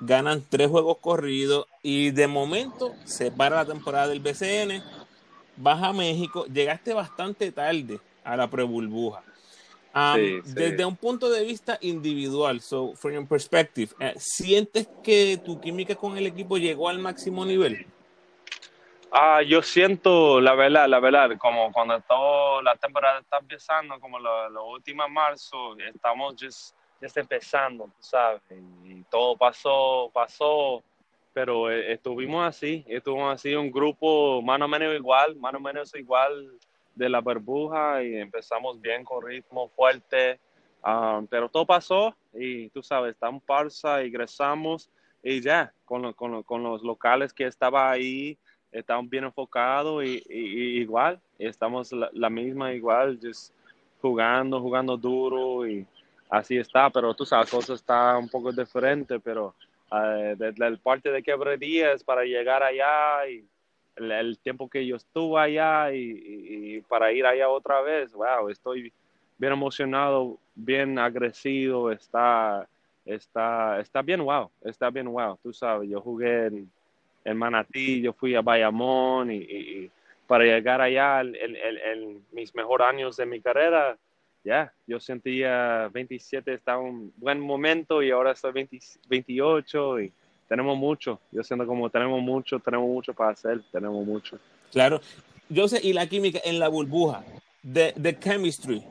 ganan 0.00 0.42
tres 0.48 0.68
juegos 0.68 0.98
corridos 1.00 1.66
y 1.82 2.10
de 2.10 2.26
momento 2.26 2.94
se 3.04 3.30
para 3.30 3.56
la 3.56 3.64
temporada 3.66 4.08
del 4.08 4.20
BCN, 4.20 4.82
vas 5.56 5.82
a 5.82 5.92
México, 5.92 6.46
llegaste 6.46 6.94
bastante 6.94 7.52
tarde 7.52 8.00
a 8.24 8.36
la 8.36 8.50
pre-burbuja. 8.50 9.22
Desde 10.46 10.84
un 10.84 10.96
punto 10.96 11.30
de 11.30 11.44
vista 11.44 11.78
individual, 11.80 12.60
so 12.60 12.94
from 12.96 13.12
your 13.12 13.28
perspective, 13.28 13.92
eh, 14.00 14.14
¿sientes 14.16 14.88
que 15.04 15.40
tu 15.44 15.60
química 15.60 15.94
con 15.94 16.18
el 16.18 16.26
equipo 16.26 16.56
llegó 16.56 16.88
al 16.88 16.98
máximo 16.98 17.44
nivel? 17.44 17.86
Ah, 19.16 19.42
yo 19.42 19.62
siento, 19.62 20.40
la 20.40 20.56
verdad, 20.56 20.88
la 20.88 20.98
verdad, 20.98 21.30
como 21.38 21.70
cuando 21.70 22.00
toda 22.00 22.60
la 22.64 22.74
temporada 22.74 23.20
está 23.20 23.38
empezando, 23.38 24.00
como 24.00 24.18
lo, 24.18 24.50
lo 24.50 24.66
último 24.66 25.08
marzo, 25.08 25.78
estamos 25.78 26.34
just, 26.36 26.74
just 27.00 27.16
empezando, 27.16 27.88
¿sabes? 28.00 28.42
Y 28.82 29.04
todo 29.04 29.36
pasó, 29.36 30.10
pasó, 30.12 30.82
pero 31.32 31.70
eh, 31.70 31.92
estuvimos 31.92 32.44
así, 32.44 32.84
estuvimos 32.88 33.32
así, 33.32 33.54
un 33.54 33.70
grupo 33.70 34.42
más 34.42 34.60
o 34.60 34.66
menos 34.66 34.92
igual, 34.92 35.36
más 35.36 35.54
o 35.54 35.60
menos 35.60 35.94
igual 35.94 36.50
de 36.96 37.08
la 37.08 37.20
burbuja 37.20 38.02
y 38.02 38.16
empezamos 38.16 38.80
bien 38.80 39.04
con 39.04 39.24
ritmo 39.24 39.68
fuerte, 39.76 40.40
ah, 40.82 41.22
pero 41.30 41.48
todo 41.48 41.64
pasó 41.64 42.16
y 42.32 42.68
tú 42.70 42.82
sabes, 42.82 43.12
estamos 43.12 43.44
parsa, 43.44 44.04
ingresamos 44.04 44.90
y 45.22 45.40
ya, 45.40 45.72
con, 45.84 46.12
con, 46.14 46.42
con 46.42 46.64
los 46.64 46.82
locales 46.82 47.32
que 47.32 47.46
estaba 47.46 47.92
ahí, 47.92 48.36
estamos 48.74 49.08
bien 49.08 49.24
enfocados 49.24 50.04
y, 50.04 50.22
igual, 50.28 51.20
estamos 51.38 51.92
la, 51.92 52.28
misma 52.28 52.72
igual, 52.72 53.18
just 53.22 53.54
jugando, 54.02 54.60
jugando 54.60 54.96
duro 54.96 55.66
y 55.66 55.86
así 56.28 56.58
está, 56.58 56.90
pero 56.90 57.14
tú 57.14 57.24
sabes, 57.24 57.50
cosas 57.50 57.80
está 57.80 58.18
un 58.18 58.28
poco 58.28 58.52
diferente, 58.52 59.20
pero 59.20 59.54
uh, 59.92 60.36
desde 60.36 60.66
el 60.66 60.78
parte 60.78 61.10
de 61.10 61.22
quebradías 61.22 62.02
para 62.02 62.24
llegar 62.24 62.62
allá 62.62 63.26
y 63.28 63.46
el, 63.96 64.38
tiempo 64.38 64.68
que 64.68 64.84
yo 64.84 64.96
estuve 64.96 65.40
allá 65.40 65.92
y, 65.92 66.82
para 66.88 67.12
ir 67.12 67.24
allá 67.24 67.48
otra 67.48 67.80
vez, 67.80 68.12
wow, 68.12 68.48
estoy 68.48 68.92
bien 69.38 69.52
emocionado, 69.52 70.36
bien 70.56 70.98
agresivo, 70.98 71.92
está, 71.92 72.68
está, 73.04 73.78
está 73.78 74.02
bien 74.02 74.24
wow, 74.24 74.50
está 74.62 74.90
bien 74.90 75.06
wow, 75.06 75.38
tú 75.40 75.52
sabes, 75.52 75.88
yo 75.88 76.00
jugué 76.00 76.46
en 76.46 76.70
en 77.24 77.36
Manatí, 77.36 78.00
yo 78.02 78.12
fui 78.12 78.34
a 78.34 78.42
Bayamón 78.42 79.30
y, 79.32 79.90
para 80.26 80.44
llegar 80.44 80.80
allá 80.80 81.20
en, 81.20 82.22
mis 82.32 82.54
mejores 82.54 82.86
años 82.86 83.16
de 83.16 83.26
mi 83.26 83.40
carrera, 83.40 83.96
ya, 84.42 84.72
yo 84.86 85.00
sentía 85.00 85.88
27, 85.92 86.52
estaba 86.52 86.78
un 86.78 87.12
buen 87.16 87.40
momento 87.40 88.02
y 88.02 88.10
ahora 88.10 88.32
estoy 88.32 88.52
20, 88.52 88.78
28 89.08 90.00
y 90.00 90.12
tenemos 90.48 90.76
mucho. 90.76 91.18
Yo 91.32 91.42
siento 91.42 91.66
como 91.66 91.88
tenemos 91.88 92.20
mucho, 92.20 92.58
tenemos 92.58 92.88
mucho 92.88 93.14
para 93.14 93.30
hacer, 93.30 93.62
tenemos 93.72 94.04
mucho. 94.04 94.38
Claro. 94.70 95.00
Yo 95.48 95.68
sé, 95.68 95.80
y 95.82 95.92
la 95.92 96.06
química 96.06 96.40
en 96.44 96.58
la 96.58 96.68
burbuja, 96.68 97.24
de, 97.62 97.94
de 97.96 98.18
chemistry, 98.18 98.82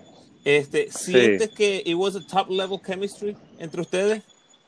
este, 0.43 0.91
¿sientes 0.91 1.49
que 1.49 1.83
it 1.85 1.95
was 1.95 2.15
a 2.15 2.21
top 2.25 2.49
level 2.49 2.79
chemistry 2.81 3.35
entre 3.59 3.81
ustedes? 3.81 4.23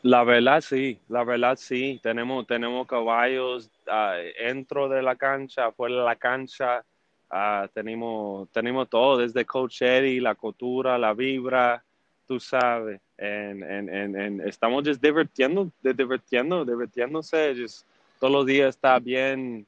La 0.05 0.23
verdad 0.23 0.61
sí, 0.61 0.99
la 1.09 1.23
verdad 1.23 1.57
sí. 1.59 1.99
Tenemos, 2.03 2.45
tenemos 2.45 2.85
caballos 2.85 3.71
uh, 3.87 4.21
dentro 4.39 4.87
de 4.87 5.01
la 5.01 5.15
cancha, 5.15 5.71
fuera 5.71 5.95
de 5.95 6.03
la 6.03 6.15
cancha. 6.15 6.85
Uh, 7.31 7.67
tenemos, 7.73 8.47
tenemos 8.51 8.87
todo, 8.87 9.17
desde 9.17 9.43
Coach 9.45 9.81
Eddie, 9.81 10.21
la 10.21 10.35
cultura, 10.35 10.99
la 10.99 11.15
vibra, 11.15 11.83
tú 12.27 12.39
sabes. 12.39 13.01
En, 13.17 13.63
en, 13.63 14.15
en, 14.15 14.41
estamos 14.41 14.87
just 14.87 15.01
divirtiendo, 15.01 15.71
divirtiendo, 15.81 16.63
divirtiéndose. 16.63 17.55
Just, 17.59 17.87
todos 18.19 18.31
los 18.31 18.45
días 18.45 18.75
está 18.75 18.99
bien, 18.99 19.65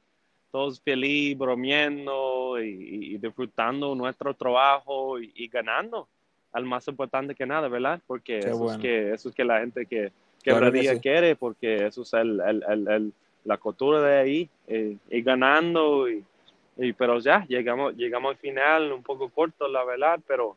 todos 0.52 0.80
feliz, 0.80 1.36
bromeando 1.36 2.62
y, 2.62 3.14
y, 3.14 3.18
disfrutando 3.18 3.92
nuestro 3.96 4.32
trabajo 4.34 5.18
y, 5.18 5.32
y, 5.34 5.48
ganando. 5.48 6.06
Al 6.52 6.64
más 6.64 6.86
importante 6.86 7.34
que 7.34 7.44
nada, 7.44 7.66
¿verdad? 7.66 8.00
Porque 8.06 8.38
eso, 8.38 8.56
bueno. 8.56 8.74
es 8.74 8.78
que, 8.78 9.12
eso 9.12 9.28
es 9.30 9.34
que 9.34 9.44
la 9.44 9.58
gente 9.58 9.84
que, 9.84 10.12
que 10.54 10.58
claro 10.58 10.72
que 10.72 10.94
sí. 10.94 11.00
quiere, 11.00 11.36
porque 11.36 11.86
eso 11.86 12.02
es 12.02 12.12
el, 12.14 12.40
el, 12.40 12.88
el, 12.88 13.12
la 13.44 13.56
cultura 13.56 14.00
de 14.02 14.18
ahí, 14.18 14.50
eh, 14.66 14.96
y 15.10 15.22
ganando, 15.22 16.08
y, 16.08 16.24
y, 16.76 16.92
pero 16.92 17.18
ya, 17.18 17.44
llegamos, 17.48 17.94
llegamos 17.96 18.30
al 18.30 18.36
final, 18.38 18.92
un 18.92 19.02
poco 19.02 19.28
corto, 19.28 19.68
la 19.68 19.84
verdad, 19.84 20.20
pero 20.26 20.56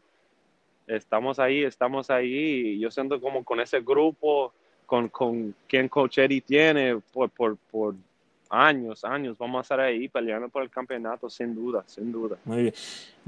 estamos 0.88 1.39
ahí, 1.39 1.63
estamos 1.63 2.10
ahí, 2.10 2.75
y 2.75 2.79
yo 2.79 2.91
siento 2.91 3.19
como 3.19 3.43
con 3.43 3.60
ese 3.60 3.81
grupo, 3.81 4.53
con, 4.86 5.07
con 5.10 5.55
quien 5.67 5.88
Coach 5.88 6.17
Eddie 6.17 6.41
tiene, 6.41 7.00
por, 7.13 7.29
por, 7.29 7.57
por 7.71 7.95
años, 8.50 9.05
años, 9.05 9.38
vamos 9.38 9.60
a 9.60 9.62
estar 9.62 9.79
ahí 9.79 10.10
peleando 10.10 10.50
por 10.50 10.63
el 10.63 10.69
campeonato, 10.69 11.29
sin 11.29 11.55
duda, 11.55 11.83
sin 11.88 12.12
duda. 12.12 12.38
Muy 12.43 12.63
bien. 12.63 12.74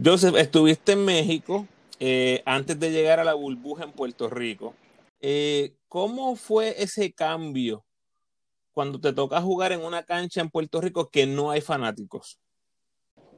Joseph, 0.04 0.36
estuviste 0.36 0.92
en 0.92 1.06
México 1.06 1.66
eh, 2.00 2.42
antes 2.46 2.78
de 2.78 2.92
llegar 2.92 3.22
a 3.22 3.24
la 3.24 3.34
burbuja 3.34 3.86
en 3.86 3.94
Puerto 3.94 4.30
Rico. 4.30 4.74
Eh, 5.22 5.72
¿Cómo 5.94 6.36
fue 6.36 6.74
ese 6.82 7.14
cambio 7.14 7.86
cuando 8.72 9.00
te 9.00 9.14
toca 9.14 9.40
jugar 9.40 9.74
en 9.74 9.86
una 9.86 10.02
cancha 10.02 10.42
en 10.42 10.50
Puerto 10.50 10.82
Rico 10.82 11.08
que 11.08 11.28
no 11.28 11.52
hay 11.52 11.62
fanáticos? 11.62 12.40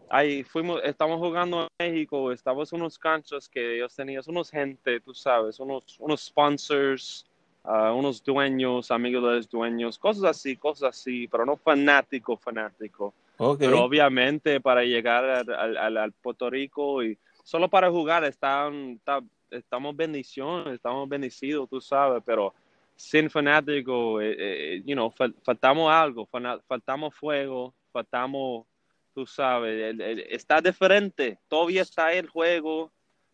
Ahí 0.10 0.42
fuimos, 0.42 0.80
estamos 0.86 1.20
jugando 1.20 1.64
en 1.64 1.92
México, 1.92 2.32
estamos 2.32 2.72
en 2.72 2.80
unos 2.80 2.98
canchas 2.98 3.50
que 3.50 3.76
ellos 3.76 3.94
tenían, 3.94 4.24
unos 4.28 4.50
gente, 4.50 5.02
tú 5.02 5.14
sabes, 5.14 5.60
unos, 5.60 5.98
unos 6.00 6.22
sponsors, 6.22 7.26
uh, 7.66 7.92
unos 7.94 8.24
dueños, 8.24 8.90
amigos 8.90 9.24
de 9.24 9.36
los 9.36 9.50
dueños, 9.50 10.00
cosas 10.00 10.24
así, 10.24 10.56
cosas 10.56 10.98
así, 10.98 11.28
pero 11.28 11.46
no 11.46 11.58
fanático, 11.58 12.38
fanático. 12.38 13.14
Okay. 13.36 13.68
Pero 13.68 13.84
obviamente 13.84 14.62
para 14.62 14.86
llegar 14.86 15.26
al, 15.26 15.78
al, 15.78 15.98
al, 15.98 16.12
Puerto 16.14 16.50
Rico 16.50 17.04
y 17.04 17.18
solo 17.44 17.70
para 17.70 17.92
jugar 17.92 18.24
están, 18.24 18.92
está, 18.92 19.22
estamos 19.52 19.96
bendición, 19.96 20.74
estamos 20.74 21.08
bendecidos, 21.08 21.70
tú 21.70 21.82
sabes, 21.82 22.22
pero 22.26 22.54
sin 22.96 23.30
fanático, 23.30 24.22
eh, 24.22 24.36
eh, 24.38 24.84
you 24.86 24.96
know, 24.96 25.12
fal, 25.12 25.36
faltamos 25.44 25.92
algo, 25.92 26.28
faltamos 26.68 27.14
fuego, 27.14 27.74
faltamos, 27.92 28.66
tú 29.14 29.26
sabes, 29.26 29.96
está 30.30 30.62
diferente, 30.62 31.40
todavía 31.48 31.82
está 31.82 32.14
el 32.14 32.28
juego, 32.30 32.92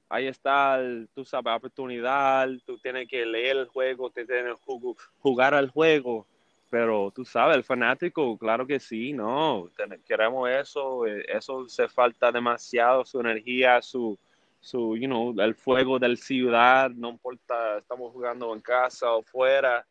ahí 0.09 0.27
está, 0.27 0.79
el, 0.79 1.07
tú 1.13 1.23
sabes, 1.23 1.53
oportunidad, 1.55 2.49
tú 2.65 2.77
tienes 2.79 3.07
que 3.07 3.25
leer 3.25 3.57
el 3.57 3.67
juego, 3.67 4.09
tú 4.09 4.25
tienes 4.25 4.55
que 4.59 4.93
jugar 5.19 5.53
al 5.53 5.69
juego, 5.69 6.25
pero 6.69 7.11
tú 7.13 7.23
sabes, 7.23 7.57
el 7.57 7.63
fanático, 7.63 8.37
claro 8.37 8.65
que 8.65 8.79
sí, 8.79 9.13
no, 9.13 9.69
queremos 10.07 10.49
eso, 10.49 11.05
eh, 11.05 11.25
eso 11.27 11.67
se 11.67 11.87
falta 11.87 12.31
demasiado, 12.31 13.05
su 13.05 13.19
energía, 13.19 13.81
su, 13.81 14.17
su, 14.61 14.95
you 14.95 15.07
know, 15.07 15.33
el 15.41 15.55
fuego 15.55 15.99
del 15.99 16.17
ciudad, 16.17 16.89
no 16.91 17.09
importa, 17.09 17.79
estamos 17.79 18.13
jugando 18.13 18.53
en 18.53 18.61
casa 18.61 19.11
o 19.11 19.23
fuera. 19.23 19.85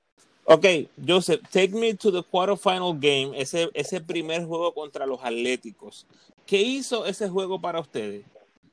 Ok, 0.44 0.64
Joseph, 1.06 1.42
take 1.50 1.70
me 1.70 1.92
to 1.94 2.10
the 2.10 2.22
quarterfinal 2.22 2.94
game, 2.98 3.32
ese, 3.34 3.68
ese 3.74 4.00
primer 4.00 4.44
juego 4.44 4.72
contra 4.72 5.06
los 5.06 5.22
Atléticos. 5.22 6.06
¿Qué 6.46 6.56
hizo 6.56 7.04
ese 7.04 7.28
juego 7.28 7.60
para 7.60 7.80
ustedes? 7.80 8.24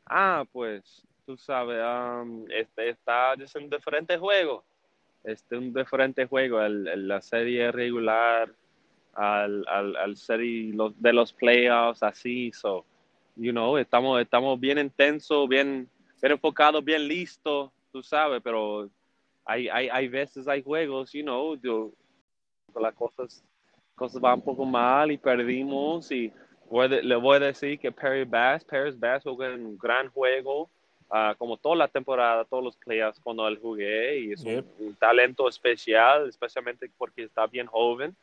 Ah, 0.06 0.46
pues, 0.52 1.04
tú 1.26 1.36
sabes, 1.36 1.84
um, 1.84 2.46
este, 2.50 2.90
está 2.90 3.34
es 3.34 3.54
un 3.56 3.70
diferente 3.70 4.18
juego. 4.18 4.64
Este 5.24 5.58
un 5.58 5.74
diferente 5.74 6.26
juego, 6.26 6.62
el, 6.62 6.88
el, 6.88 7.08
la 7.08 7.22
serie 7.22 7.72
regular, 7.72 8.50
al, 9.14 9.68
al, 9.68 9.96
al 9.98 10.16
serie 10.16 10.74
los, 10.74 11.00
de 11.02 11.12
los 11.12 11.34
playoffs, 11.34 12.02
así, 12.02 12.52
so 12.54 12.86
you 13.38 13.52
know, 13.52 13.78
estamos, 13.78 14.20
estamos 14.22 14.60
bien 14.60 14.78
intensos, 14.78 15.48
bien, 15.48 15.90
bien 16.22 16.32
enfocados, 16.34 16.84
bien 16.84 17.08
listos, 17.08 17.72
tú 17.92 18.02
sabes, 18.04 18.42
pero 18.44 18.90
hay, 19.46 19.70
hay, 19.70 19.90
hay 19.90 20.08
veces, 20.08 20.48
hay 20.48 20.62
juegos, 20.62 21.12
you 21.14 21.24
know, 21.24 21.56
yo, 21.56 21.92
las 22.80 22.94
cosas, 22.96 23.44
cosas 23.96 24.22
van 24.22 24.36
un 24.36 24.42
poco 24.42 24.66
mal 24.66 25.12
y 25.12 25.18
perdimos 25.18 26.12
y 26.12 26.32
voy 26.70 26.88
de, 26.90 27.02
le 27.04 27.16
voy 27.16 27.38
a 27.38 27.40
decir 27.40 27.80
que 27.80 27.92
Perry 27.92 28.26
Bass, 28.26 28.64
Perry 28.64 28.92
Bass 28.92 29.24
jugó 29.24 29.46
un 29.46 29.78
gran 29.78 30.10
juego, 30.10 30.70
uh, 31.10 31.36
como 31.38 31.58
toda 31.58 31.76
la 31.76 31.88
temporada, 31.88 32.44
todos 32.46 32.64
los 32.64 32.76
playoffs 32.76 33.20
cuando 33.20 33.48
él 33.48 33.58
jugué 33.60 34.20
y 34.20 34.32
es 34.34 34.44
yep. 34.44 34.66
un, 34.80 34.88
un, 34.88 34.96
talento 34.96 35.48
especial, 35.48 36.28
especialmente 36.28 36.90
porque 36.98 37.24
está 37.24 37.48
bien 37.48 37.68
joven. 37.68 38.16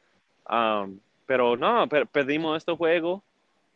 Um, 0.48 0.98
pero 1.26 1.56
no, 1.56 1.88
per 1.88 2.06
perdimos 2.06 2.58
este 2.58 2.72
juego 2.76 3.22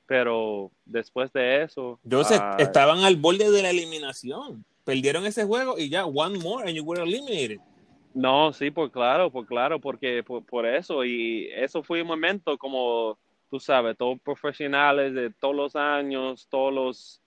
pero 0.09 0.73
después 0.87 1.31
de 1.35 1.63
eso. 1.63 2.01
Joseph, 2.11 2.41
uh, 2.41 2.63
estaban 2.63 3.01
al 3.01 3.17
borde 3.17 3.51
de 3.51 3.63
la 3.63 3.71
eliminación. 3.71 4.65
Perdieron 4.85 5.27
ese 5.27 5.45
juego 5.45 5.79
y 5.79 5.91
ya, 5.91 6.07
one 6.07 6.39
more 6.39 6.67
and 6.67 6.75
you 6.75 6.83
were 6.83 7.01
eliminated. 7.01 7.61
No, 8.15 8.53
sí, 8.55 8.71
por 8.71 8.91
claro, 8.91 9.31
por 9.31 9.47
claro, 9.47 9.79
porque 9.79 10.23
por, 10.23 10.43
por 10.45 10.65
eso. 10.65 11.05
Y 11.05 11.51
eso 11.55 11.83
fue 11.83 12.01
un 12.01 12.09
momento 12.09 12.57
como, 12.57 13.19
tú 13.51 13.61
sabes, 13.61 13.99
todos 13.99 14.19
profesionales 14.21 15.13
de 15.13 15.31
todos 15.31 15.55
los 15.55 15.77
años, 15.77 16.49
todos 16.51 16.73
los 16.73 17.21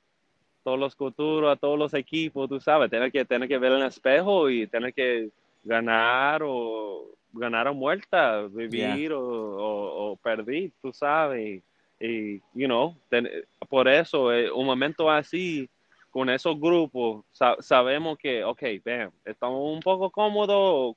todos 0.63 0.80
los 0.80 0.96
culturas, 0.96 1.60
todos 1.60 1.78
los 1.78 1.94
equipos, 1.94 2.48
tú 2.48 2.60
sabes, 2.60 2.91
tener 2.91 3.12
que, 3.12 3.26
tener 3.26 3.48
que 3.48 3.58
ver 3.58 3.72
en 3.72 3.80
el 3.80 3.88
espejo 3.88 4.48
y 4.48 4.67
tener 4.67 4.94
que 4.94 5.30
ganar 5.63 6.44
o 6.44 7.08
ganar 7.34 7.67
o 7.67 7.74
muerta, 7.74 8.44
vivir 8.44 9.10
yeah. 9.10 9.17
o, 9.17 9.22
o, 9.24 10.12
o, 10.12 10.15
perder, 10.17 10.72
tú 10.82 10.94
sabes. 10.94 11.63
Y, 12.02 12.42
you 12.54 12.66
know, 12.66 12.96
ten, 13.10 13.30
por 13.70 13.88
eso, 13.88 14.34
eh, 14.34 14.52
un 14.52 14.66
momento 14.66 15.10
así, 15.10 15.70
con 16.10 16.30
esos 16.30 16.60
grupos, 16.60 17.24
sa 17.32 17.56
sabemos 17.62 18.18
que, 18.18 18.44
ok, 18.44 18.64
bam, 18.84 19.12
estamos 19.24 19.62
un 19.72 19.80
poco 19.80 20.10
cómodos, 20.10 20.96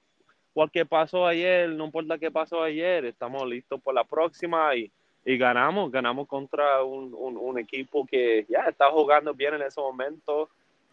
cualquier 0.55 0.87
pasó 0.87 1.27
ayer, 1.27 1.69
no 1.69 1.85
importa 1.85 2.19
qué 2.19 2.31
pasó 2.31 2.62
ayer, 2.62 3.05
estamos 3.05 3.47
listos 3.47 3.81
por 3.83 3.95
la 3.95 4.03
próxima 4.05 4.75
y, 4.75 4.90
y 5.25 5.37
ganamos, 5.37 5.93
ganamos 5.93 6.27
contra 6.27 6.83
un, 6.83 7.14
un, 7.14 7.37
un 7.37 7.59
equipo 7.59 8.07
que 8.07 8.47
ya 8.49 8.62
está 8.69 8.90
jugando 8.90 9.35
bien 9.35 9.55
en 9.55 9.62
ese 9.62 9.81
momento. 9.81 10.49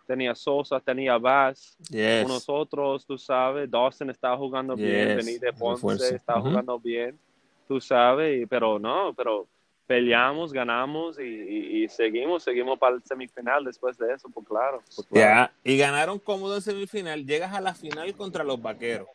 Tenía 0.08 0.36
Sosa, 0.36 0.80
tenía 0.80 1.18
Bass, 1.18 1.78
yes. 1.90 2.28
nosotros, 2.28 3.06
tú 3.06 3.18
sabes, 3.18 3.70
Dawson 3.70 4.10
estaba 4.10 4.36
jugando 4.36 4.76
yes. 4.76 4.86
bien, 4.86 5.18
Benítez 5.18 5.56
Ponce 5.58 6.16
estaba 6.16 6.40
uh 6.40 6.44
-huh. 6.44 6.50
jugando 6.50 6.80
bien, 6.80 7.18
tú 7.66 7.80
sabes, 7.80 8.46
pero 8.50 8.78
no, 8.78 9.14
pero 9.14 9.48
peleamos, 9.92 10.54
ganamos 10.54 11.20
y, 11.20 11.24
y, 11.24 11.84
y, 11.84 11.90
seguimos, 11.90 12.44
seguimos 12.44 12.80
para 12.80 12.96
el 12.96 13.04
semifinal 13.04 13.66
después 13.66 13.98
de 13.98 14.14
eso, 14.14 14.30
pues 14.30 14.48
claro. 14.48 14.82
Pues 14.96 15.06
claro. 15.06 15.52
Yeah. 15.66 15.74
Y 15.74 15.78
ganaron 15.78 16.18
cómodo 16.18 16.56
en 16.56 16.62
semifinal, 16.62 17.26
llegas 17.26 17.54
a 17.54 17.60
la 17.60 17.74
final 17.74 18.16
contra 18.16 18.46
los 18.46 18.62
Vaqueros. 18.62 19.10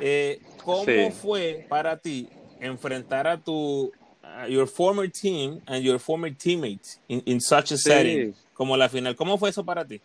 Eh, 0.00 0.40
¿Cómo 0.64 0.84
sí. 0.84 1.12
fue 1.12 1.66
para 1.68 1.96
ti 1.96 2.28
enfrentar 2.58 3.28
a 3.28 3.36
tu 3.36 3.92
uh, 4.24 4.48
your 4.48 4.66
former 4.66 5.08
team 5.08 5.60
and 5.66 5.84
your 5.84 6.00
former 6.00 6.34
teammates 6.34 7.00
in, 7.06 7.22
in 7.24 7.40
such 7.40 7.70
a 7.70 7.76
sí. 7.76 7.88
setting 7.88 8.34
como 8.54 8.76
la 8.76 8.88
final? 8.88 9.14
¿Cómo 9.14 9.38
fue 9.38 9.50
eso 9.50 9.64
para 9.64 9.84
ti? 9.84 10.00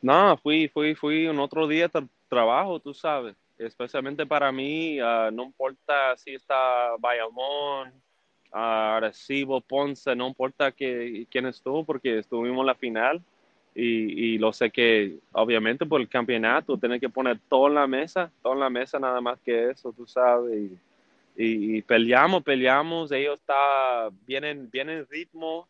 No, 0.00 0.38
fui, 0.38 0.68
fui, 0.68 0.94
fui 0.94 1.26
un 1.26 1.38
otro 1.38 1.68
día 1.68 1.88
de 1.88 2.08
trabajo, 2.30 2.80
tú 2.80 2.94
sabes. 2.94 3.36
Especialmente 3.58 4.24
para 4.24 4.50
mí, 4.50 4.98
uh, 5.02 5.30
no 5.30 5.44
importa 5.44 6.16
si 6.16 6.34
está 6.34 6.96
Bayamón, 6.98 7.92
a 8.54 8.96
Arecibo, 8.96 9.60
Ponce, 9.60 10.14
no 10.14 10.28
importa 10.28 10.70
que, 10.70 11.26
quién 11.28 11.46
estuvo, 11.46 11.84
porque 11.84 12.20
estuvimos 12.20 12.60
en 12.60 12.66
la 12.66 12.74
final 12.76 13.20
y, 13.74 14.34
y, 14.34 14.38
lo 14.38 14.52
sé 14.52 14.70
que 14.70 15.18
obviamente 15.32 15.84
por 15.84 16.00
el 16.00 16.08
campeonato 16.08 16.78
tiene 16.78 17.00
que 17.00 17.08
poner 17.08 17.40
todo 17.48 17.66
en 17.66 17.74
la 17.74 17.88
mesa, 17.88 18.30
todo 18.40 18.52
en 18.52 18.60
la 18.60 18.70
mesa 18.70 19.00
nada 19.00 19.20
más 19.20 19.40
que 19.40 19.70
eso, 19.70 19.92
tú 19.92 20.06
sabes, 20.06 20.70
y, 21.36 21.44
y, 21.44 21.78
y 21.78 21.82
peleamos, 21.82 22.44
peleamos, 22.44 23.10
ellos 23.10 23.40
está 23.40 24.08
vienen, 24.24 24.70
bien 24.70 24.88
en 24.88 25.04
ritmo, 25.08 25.66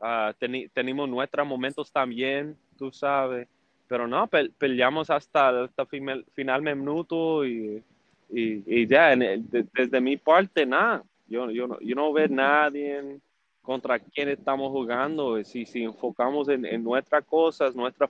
uh, 0.00 0.32
tenemos 0.72 1.08
nuestros 1.08 1.44
momentos 1.44 1.90
también, 1.90 2.56
tú 2.78 2.92
sabes, 2.92 3.48
pero 3.88 4.06
no, 4.06 4.30
peleamos 4.56 5.10
hasta, 5.10 5.64
hasta 5.64 5.84
final, 5.84 6.24
final 6.36 6.62
minuto 6.62 7.44
y, 7.44 7.82
y, 8.30 8.86
ya, 8.86 9.16
desde 9.16 10.00
mi 10.00 10.16
parte, 10.16 10.64
nada. 10.64 11.02
Yo, 11.30 11.50
yo, 11.50 11.66
no, 11.66 11.80
yo 11.80 11.94
no 11.94 12.12
veo 12.12 12.28
nadie 12.28 13.18
contra 13.62 13.98
quién 13.98 14.28
estamos 14.28 14.70
jugando. 14.70 15.42
Si, 15.44 15.64
si 15.64 15.84
enfocamos 15.84 16.48
en, 16.48 16.66
en 16.66 16.84
nuestras 16.84 17.24
cosas, 17.24 17.74
nuestra 17.74 18.08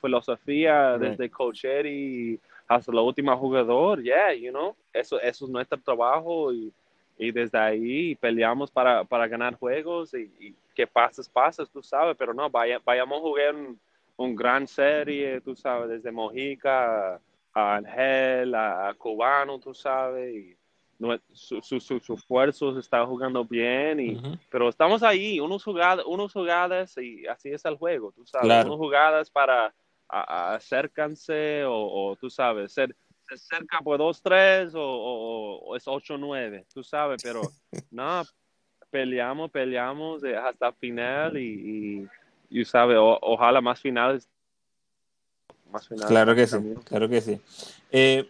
filosofía 0.00 0.96
desde 0.98 1.28
coach 1.28 1.64
y 1.84 2.38
hasta 2.68 2.92
la 2.92 3.02
última 3.02 3.36
jugador, 3.36 4.00
yeah, 4.00 4.32
you 4.32 4.50
know, 4.50 4.76
eso, 4.92 5.20
eso 5.20 5.44
es 5.44 5.50
nuestro 5.50 5.80
trabajo 5.80 6.52
y, 6.52 6.72
y 7.18 7.32
desde 7.32 7.58
ahí 7.58 8.14
peleamos 8.14 8.70
para, 8.70 9.02
para 9.02 9.26
ganar 9.26 9.54
juegos 9.54 10.14
y, 10.14 10.30
y 10.38 10.54
que 10.74 10.86
pases, 10.86 11.28
pases, 11.28 11.68
tú 11.68 11.82
sabes, 11.82 12.16
pero 12.16 12.32
no, 12.32 12.48
vaya, 12.48 12.80
vayamos 12.84 13.18
a 13.18 13.22
jugar 13.22 13.54
un, 13.56 13.80
un 14.16 14.36
gran 14.36 14.66
serie, 14.66 15.40
tú 15.40 15.56
sabes, 15.56 15.88
desde 15.88 16.12
Mojica 16.12 17.20
a, 17.54 17.76
Angel, 17.76 18.54
a, 18.54 18.94
Cubano, 18.96 19.58
tú 19.58 19.72
sabes, 19.72 20.34
y 20.34 20.56
su, 21.32 21.60
su, 21.62 21.80
su, 21.80 22.14
esfuerzo 22.14 22.78
está 22.78 23.04
jugando 23.06 23.44
bien, 23.44 24.00
y, 24.00 24.20
pero 24.50 24.68
estamos 24.68 25.02
ahí, 25.02 25.40
unos 25.40 25.64
jugadas, 25.64 26.04
unos 26.06 26.32
jugadas 26.32 26.96
y 26.98 27.26
así 27.26 27.50
es 27.50 27.64
el 27.64 27.76
juego, 27.76 28.12
tú 28.12 28.26
sabes, 28.26 28.64
unos 28.64 28.78
jugadas 28.78 29.30
para 29.30 29.74
acercarse 30.08 31.64
o, 31.66 32.16
tú 32.20 32.28
sabes, 32.30 32.72
ser, 32.72 32.94
se 33.28 33.38
cerca 33.38 33.78
por 33.80 34.00
2-3 34.00 34.72
o, 34.74 35.60
o, 35.66 35.76
es 35.76 35.86
8-9, 35.86 36.66
tú 36.72 36.82
sabes, 36.82 37.22
pero 37.22 37.42
no, 37.90 38.22
peleamos, 38.90 39.50
peleamos 39.50 40.22
hasta 40.24 40.72
final 40.72 41.36
y 41.36 42.08
y 42.50 42.64
sabe, 42.64 42.96
ojalá 42.98 43.60
más 43.60 43.80
finales. 43.80 44.28
Más 45.70 45.86
finales 45.86 46.08
claro 46.08 46.34
que 46.34 46.46
sí, 46.48 46.56
claro 46.84 47.08
que 47.08 47.20
sí. 47.20 47.40
Eh, 47.92 48.28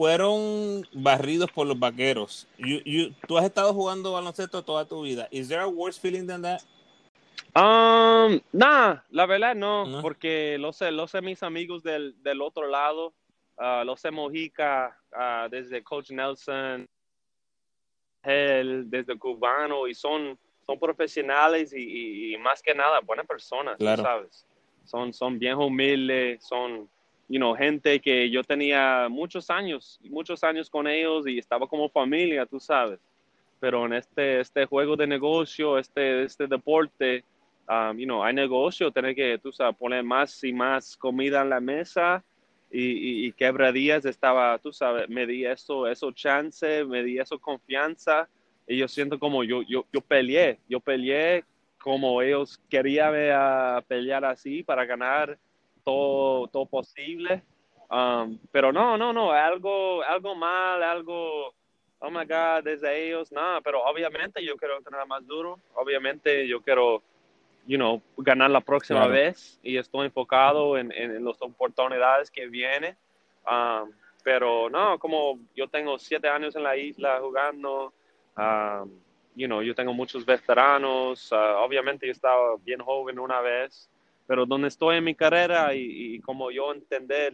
fueron 0.00 0.86
barridos 0.94 1.52
por 1.52 1.66
los 1.66 1.78
vaqueros. 1.78 2.48
tú 3.28 3.36
has 3.36 3.44
estado 3.44 3.74
jugando 3.74 4.14
baloncesto 4.14 4.64
toda 4.64 4.86
tu 4.86 5.02
vida. 5.02 5.28
¿Is 5.30 5.48
there 5.48 5.60
a 5.60 5.68
worse 5.68 6.00
feeling 6.00 6.26
than 6.26 6.40
that? 6.40 6.62
Um, 7.54 8.40
nah, 8.50 8.96
la 9.10 9.26
verdad 9.26 9.54
no, 9.54 10.00
porque 10.00 10.56
lo 10.58 10.72
sé, 10.72 10.90
lo 10.90 11.06
sé 11.06 11.20
mis 11.20 11.42
amigos 11.42 11.82
del, 11.82 12.14
del 12.22 12.40
otro 12.40 12.66
lado, 12.66 13.12
uh, 13.58 13.84
lo 13.84 13.94
sé 13.94 14.10
Mojica, 14.10 14.96
uh, 15.12 15.50
desde 15.50 15.82
Coach 15.82 16.12
Nelson, 16.12 16.88
él, 18.22 18.88
desde 18.88 19.18
Cubano, 19.18 19.86
y 19.86 19.94
son 19.94 20.38
son 20.64 20.78
profesionales 20.78 21.74
y, 21.76 22.38
más 22.38 22.62
que 22.62 22.74
nada 22.74 23.00
buenas 23.00 23.26
personas, 23.26 23.76
¿sabes? 23.78 24.46
Son, 24.86 25.12
son 25.12 25.38
bien 25.38 25.56
humildes, 25.56 26.42
son, 26.42 26.88
you 27.30 27.38
know, 27.38 27.54
gente 27.54 28.00
que 28.00 28.28
yo 28.28 28.42
tenía 28.42 29.08
muchos 29.08 29.50
años, 29.50 30.00
muchos 30.10 30.42
años 30.42 30.68
con 30.68 30.88
ellos 30.88 31.28
y 31.28 31.38
estaba 31.38 31.68
como 31.68 31.88
familia, 31.88 32.44
tú 32.44 32.58
sabes. 32.58 32.98
Pero 33.60 33.86
en 33.86 33.92
este, 33.92 34.40
este 34.40 34.66
juego 34.66 34.96
de 34.96 35.06
negocio, 35.06 35.78
este, 35.78 36.24
este 36.24 36.48
deporte, 36.48 37.22
um, 37.68 37.96
you 37.96 38.04
know, 38.04 38.24
hay 38.24 38.34
negocio, 38.34 38.90
tener 38.90 39.14
que, 39.14 39.38
tú 39.38 39.52
sabes, 39.52 39.76
poner 39.76 40.02
más 40.02 40.42
y 40.42 40.52
más 40.52 40.96
comida 40.96 41.42
en 41.42 41.50
la 41.50 41.60
mesa 41.60 42.24
y, 42.68 43.26
y, 43.26 43.32
quebradías 43.32 44.04
estaba, 44.06 44.58
tú 44.58 44.72
sabes, 44.72 45.08
me 45.08 45.24
di 45.24 45.44
eso, 45.44 45.86
eso 45.86 46.10
chance, 46.10 46.84
me 46.84 47.04
di 47.04 47.18
eso 47.18 47.38
confianza 47.38 48.28
y 48.66 48.76
yo 48.76 48.88
siento 48.88 49.20
como 49.20 49.44
yo, 49.44 49.62
yo, 49.62 49.84
yo 49.92 50.00
peleé, 50.00 50.58
yo 50.68 50.80
peleé 50.80 51.44
como 51.78 52.22
ellos 52.22 52.60
querían 52.68 53.12
pelear 53.86 54.24
así 54.24 54.62
para 54.64 54.84
ganar 54.84 55.38
todo, 55.90 56.48
todo 56.48 56.66
posible. 56.66 57.42
Um, 57.90 58.38
pero 58.52 58.72
no, 58.72 58.96
no, 58.96 59.12
no, 59.12 59.32
algo, 59.32 60.02
algo 60.02 60.34
mal, 60.34 60.82
algo, 60.82 61.52
oh 61.98 62.10
my 62.10 62.24
God, 62.24 62.62
desde 62.62 63.06
ellos, 63.06 63.32
nada, 63.32 63.60
pero 63.60 63.82
obviamente 63.82 64.44
yo 64.44 64.56
quiero 64.56 64.80
tener 64.80 65.04
más 65.06 65.26
duro, 65.26 65.58
obviamente 65.74 66.46
yo 66.46 66.60
quiero, 66.60 67.02
you 67.66 67.76
know, 67.76 68.00
ganar 68.16 68.50
la 68.50 68.60
próxima 68.60 69.08
vez 69.08 69.58
y 69.64 69.76
estoy 69.76 70.06
enfocado 70.06 70.78
en, 70.78 70.92
en, 70.92 71.24
las 71.24 71.42
oportunidades 71.42 72.30
que 72.30 72.46
vienen. 72.46 72.96
Um, 73.50 73.90
pero 74.22 74.70
no, 74.70 74.98
como 74.98 75.38
yo 75.56 75.66
tengo 75.66 75.98
siete 75.98 76.28
años 76.28 76.54
en 76.54 76.62
la 76.62 76.76
isla 76.76 77.18
jugando, 77.20 77.92
Um, 78.36 78.90
you 79.34 79.46
know, 79.46 79.62
yo 79.62 79.74
tengo 79.74 79.92
muchos 79.92 80.24
veteranos, 80.24 81.30
uh, 81.32 81.58
obviamente 81.64 82.06
yo 82.06 82.12
estaba 82.12 82.56
bien 82.64 82.80
joven 82.80 83.18
una 83.18 83.40
vez, 83.40 83.88
pero 84.30 84.46
donde 84.46 84.68
estoy 84.68 84.98
en 84.98 85.02
mi 85.02 85.16
carrera 85.16 85.74
y, 85.74 86.20
como 86.20 86.52
yo 86.52 86.72
entender, 86.72 87.32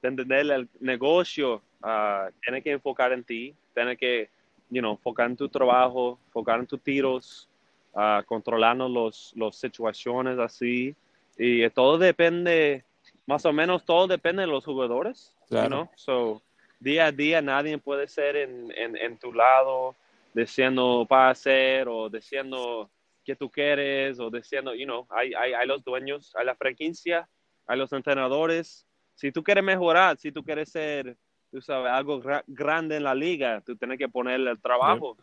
entender 0.00 0.50
el 0.50 0.70
negocio, 0.80 1.60
uh, 1.82 2.32
tiene 2.40 2.62
que 2.62 2.70
enfocar 2.70 3.12
en 3.12 3.22
ti, 3.22 3.54
tiene 3.74 3.94
que, 3.94 4.30
you 4.70 4.80
know, 4.80 4.92
enfocar 4.92 5.26
en 5.26 5.36
tu 5.36 5.50
trabajo, 5.50 6.18
enfocar 6.28 6.60
en 6.60 6.66
tus 6.66 6.80
tiros, 6.80 7.46
uh, 7.92 8.24
controlando 8.24 8.88
las 8.88 9.34
los 9.36 9.54
situaciones 9.54 10.38
así, 10.38 10.96
y 11.36 11.68
todo 11.68 11.98
depende, 11.98 12.84
más 13.26 13.44
o 13.44 13.52
menos 13.52 13.84
todo 13.84 14.06
depende 14.06 14.40
de 14.40 14.48
los 14.48 14.64
jugadores, 14.64 15.36
claro. 15.46 15.90
so, 15.94 16.40
día 16.78 17.04
a 17.08 17.12
día 17.12 17.42
nadie 17.42 17.76
puede 17.76 18.08
ser 18.08 18.36
en, 18.36 18.72
en, 18.78 18.96
en 18.96 19.18
tu 19.18 19.34
lado, 19.34 19.94
diciendo 20.32 21.04
para 21.06 21.28
hacer 21.28 21.86
o 21.86 22.08
diciendo 22.08 22.88
que 23.30 23.36
tú 23.36 23.48
quieres 23.48 24.18
o 24.18 24.28
diciendo, 24.28 24.74
you 24.74 24.84
know, 24.84 25.06
hay, 25.08 25.32
hay, 25.34 25.52
hay 25.52 25.66
los 25.66 25.84
dueños, 25.84 26.34
hay 26.36 26.44
la 26.44 26.56
franquicia, 26.56 27.28
hay 27.64 27.78
los 27.78 27.92
entrenadores. 27.92 28.84
Si 29.14 29.30
tú 29.30 29.44
quieres 29.44 29.62
mejorar, 29.62 30.16
si 30.16 30.32
tú 30.32 30.42
quieres 30.42 30.68
ser, 30.70 31.16
tú 31.52 31.60
sabes, 31.60 31.92
algo 31.92 32.20
grande 32.48 32.96
en 32.96 33.04
la 33.04 33.14
liga, 33.14 33.60
tú 33.60 33.76
tienes 33.76 33.98
que 33.98 34.08
ponerle 34.08 34.50
el 34.50 34.60
trabajo. 34.60 35.16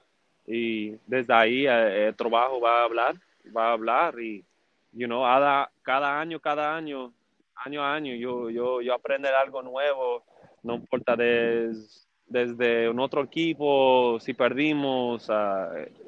Y 0.46 0.92
desde 1.06 1.34
ahí 1.34 1.68
eh, 1.68 2.08
el, 2.08 2.16
trabajo 2.16 2.62
va 2.62 2.80
a 2.80 2.84
hablar, 2.86 3.16
va 3.56 3.68
a 3.68 3.74
hablar 3.74 4.18
y, 4.22 4.46
you 4.94 5.06
know, 5.06 5.24
cada, 5.24 5.70
cada 5.82 6.22
año, 6.22 6.40
cada 6.40 6.78
año, 6.78 7.12
año 7.56 7.84
a 7.84 7.94
año, 7.94 8.16
yo, 8.16 8.50
yo, 8.50 8.82
yo 8.82 8.94
aprender 8.94 9.34
algo 9.34 9.62
nuevo, 9.62 10.24
no 10.64 10.76
importa 10.76 11.18
desde 11.18 12.08
desde 12.28 12.90
un 12.90 13.00
otro 13.00 13.24
equipo, 13.24 14.20
si 14.20 14.34
perdimos, 14.34 15.28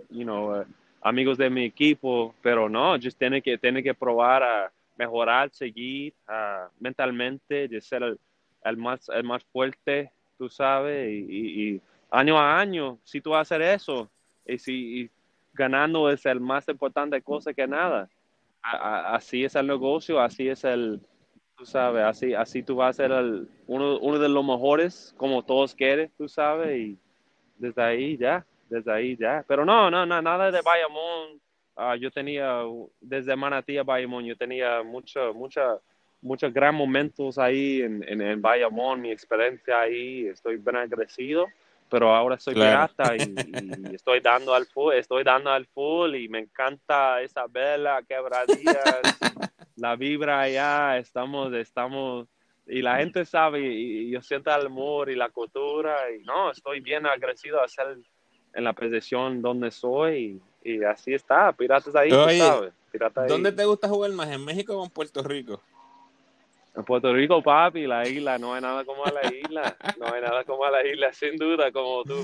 you 0.10 0.24
know, 0.24 0.66
amigos 1.02 1.38
de 1.38 1.50
mi 1.50 1.66
equipo, 1.66 2.34
pero 2.42 2.70
no, 2.70 2.96
just 3.02 3.18
tiene 3.18 3.42
que, 3.42 3.58
tiene 3.58 3.82
que 3.82 3.94
probar 3.94 4.44
a 4.44 4.72
mejorar, 4.98 5.50
seguir 5.52 6.14
mentalmente, 6.80 7.68
de 7.68 7.82
ser 7.82 8.18
el, 8.64 8.78
más, 8.78 9.10
el 9.10 9.24
más 9.24 9.44
fuerte, 9.46 10.12
tú 10.38 10.50
sabes, 10.50 11.10
y, 11.10 11.82
año 12.12 12.38
a 12.38 12.60
año, 12.60 12.98
si 13.04 13.22
tú 13.22 13.34
haces 13.36 13.62
eso, 13.62 14.10
y 14.46 14.58
si 14.58 15.10
ganando 15.54 16.10
es 16.10 16.26
el 16.26 16.40
más 16.40 16.68
importante 16.68 17.22
cosa 17.22 17.54
que 17.54 17.68
nada, 17.68 18.10
así 18.62 19.46
es 19.46 19.56
el 19.56 19.68
negocio, 19.68 20.20
así 20.20 20.50
es 20.50 20.64
el, 20.64 21.00
tú 21.58 21.66
sabes, 21.66 22.04
así, 22.04 22.34
así 22.34 22.64
tú 22.64 22.78
vas 22.78 23.00
a 23.00 23.04
ser 23.04 23.12
uno, 23.68 24.00
uno 24.00 24.20
de 24.20 24.30
los 24.30 24.46
mejores, 24.46 25.14
como 25.18 25.44
todos 25.44 25.74
quieren, 25.76 26.12
tú 26.18 26.28
sabes, 26.28 26.78
y 26.78 26.98
desde 27.58 27.82
ahí 27.82 28.18
ya, 28.18 28.46
desde 28.70 28.92
ahí 28.92 29.18
ya. 29.18 29.44
Pero 29.48 29.66
no, 29.66 29.90
no, 29.90 30.06
no 30.06 30.22
nada 30.22 30.52
de 30.52 30.62
Bayamón. 30.62 31.42
Ah, 31.76 31.96
yo 31.96 32.12
tenía, 32.12 32.62
desde 33.00 33.36
Manatí 33.36 33.78
a 33.78 33.84
Bayamón, 33.84 34.26
yo 34.26 34.36
tenía 34.36 34.84
muchos, 34.84 35.34
muchos, 35.34 35.80
muchos 36.22 36.54
gran 36.54 36.76
momentos 36.76 37.38
ahí 37.38 37.82
en, 37.82 38.04
en, 38.22 38.42
Bayamón, 38.42 39.02
mi 39.02 39.12
experiencia 39.12 39.80
ahí, 39.80 40.28
estoy 40.28 40.58
bien 40.58 40.76
agradecido 40.76 41.48
pero 41.90 42.16
ahora 42.16 42.40
soy 42.40 42.54
pirata 42.54 43.16
y, 43.16 43.20
y, 43.92 43.96
estoy 43.96 44.20
dando 44.20 44.54
al 44.54 44.66
full, 44.68 44.94
estoy 44.94 45.24
dando 45.24 45.50
al 45.50 45.66
full 45.66 46.16
y 46.16 46.30
me 46.30 46.40
encanta 46.40 47.22
esa 47.22 47.48
vela, 47.48 48.04
quebradillas, 48.08 49.02
la 49.76 49.96
vibra 49.96 50.42
allá, 50.42 50.98
estamos, 50.98 51.52
estamos, 51.54 52.28
y 52.68 52.82
la 52.82 52.98
gente 52.98 53.26
sabe, 53.26 53.62
y, 53.62 54.12
yo 54.12 54.22
siento 54.22 54.54
el 54.54 54.68
amor 54.68 55.10
y 55.10 55.16
la 55.16 55.30
cultura, 55.30 56.12
y 56.12 56.24
no, 56.24 56.52
estoy 56.52 56.80
bien 56.80 57.06
agradecido 57.06 57.62
a 57.62 57.68
ser 57.68 57.98
en 58.54 58.64
la 58.64 58.74
posición 58.74 59.42
donde 59.42 59.72
soy, 59.72 60.42
y, 60.64 60.84
así 60.84 61.14
está, 61.14 61.52
Piratas 61.54 61.96
ahí, 61.96 62.12
sabes. 62.12 62.74
¿Dónde 63.28 63.52
te 63.52 63.66
gusta 63.66 63.88
jugar 63.88 64.12
más, 64.12 64.30
en 64.30 64.44
México 64.44 64.76
o 64.76 64.84
en 64.84 64.90
Puerto 64.90 65.22
Rico? 65.24 65.62
En 66.76 66.84
Puerto 66.84 67.14
Rico, 67.14 67.42
papi, 67.42 67.86
la 67.86 68.08
isla, 68.08 68.38
no 68.38 68.54
hay 68.54 68.62
nada 68.62 68.84
como 68.86 69.06
a 69.06 69.12
la 69.12 69.34
isla, 69.34 69.76
no 70.00 70.14
hay 70.14 70.22
nada 70.22 70.44
como 70.44 70.64
a 70.64 70.72
la 70.72 70.86
isla, 70.86 71.12
sin 71.14 71.36
duda, 71.36 71.72
como 71.72 72.04
tú, 72.04 72.24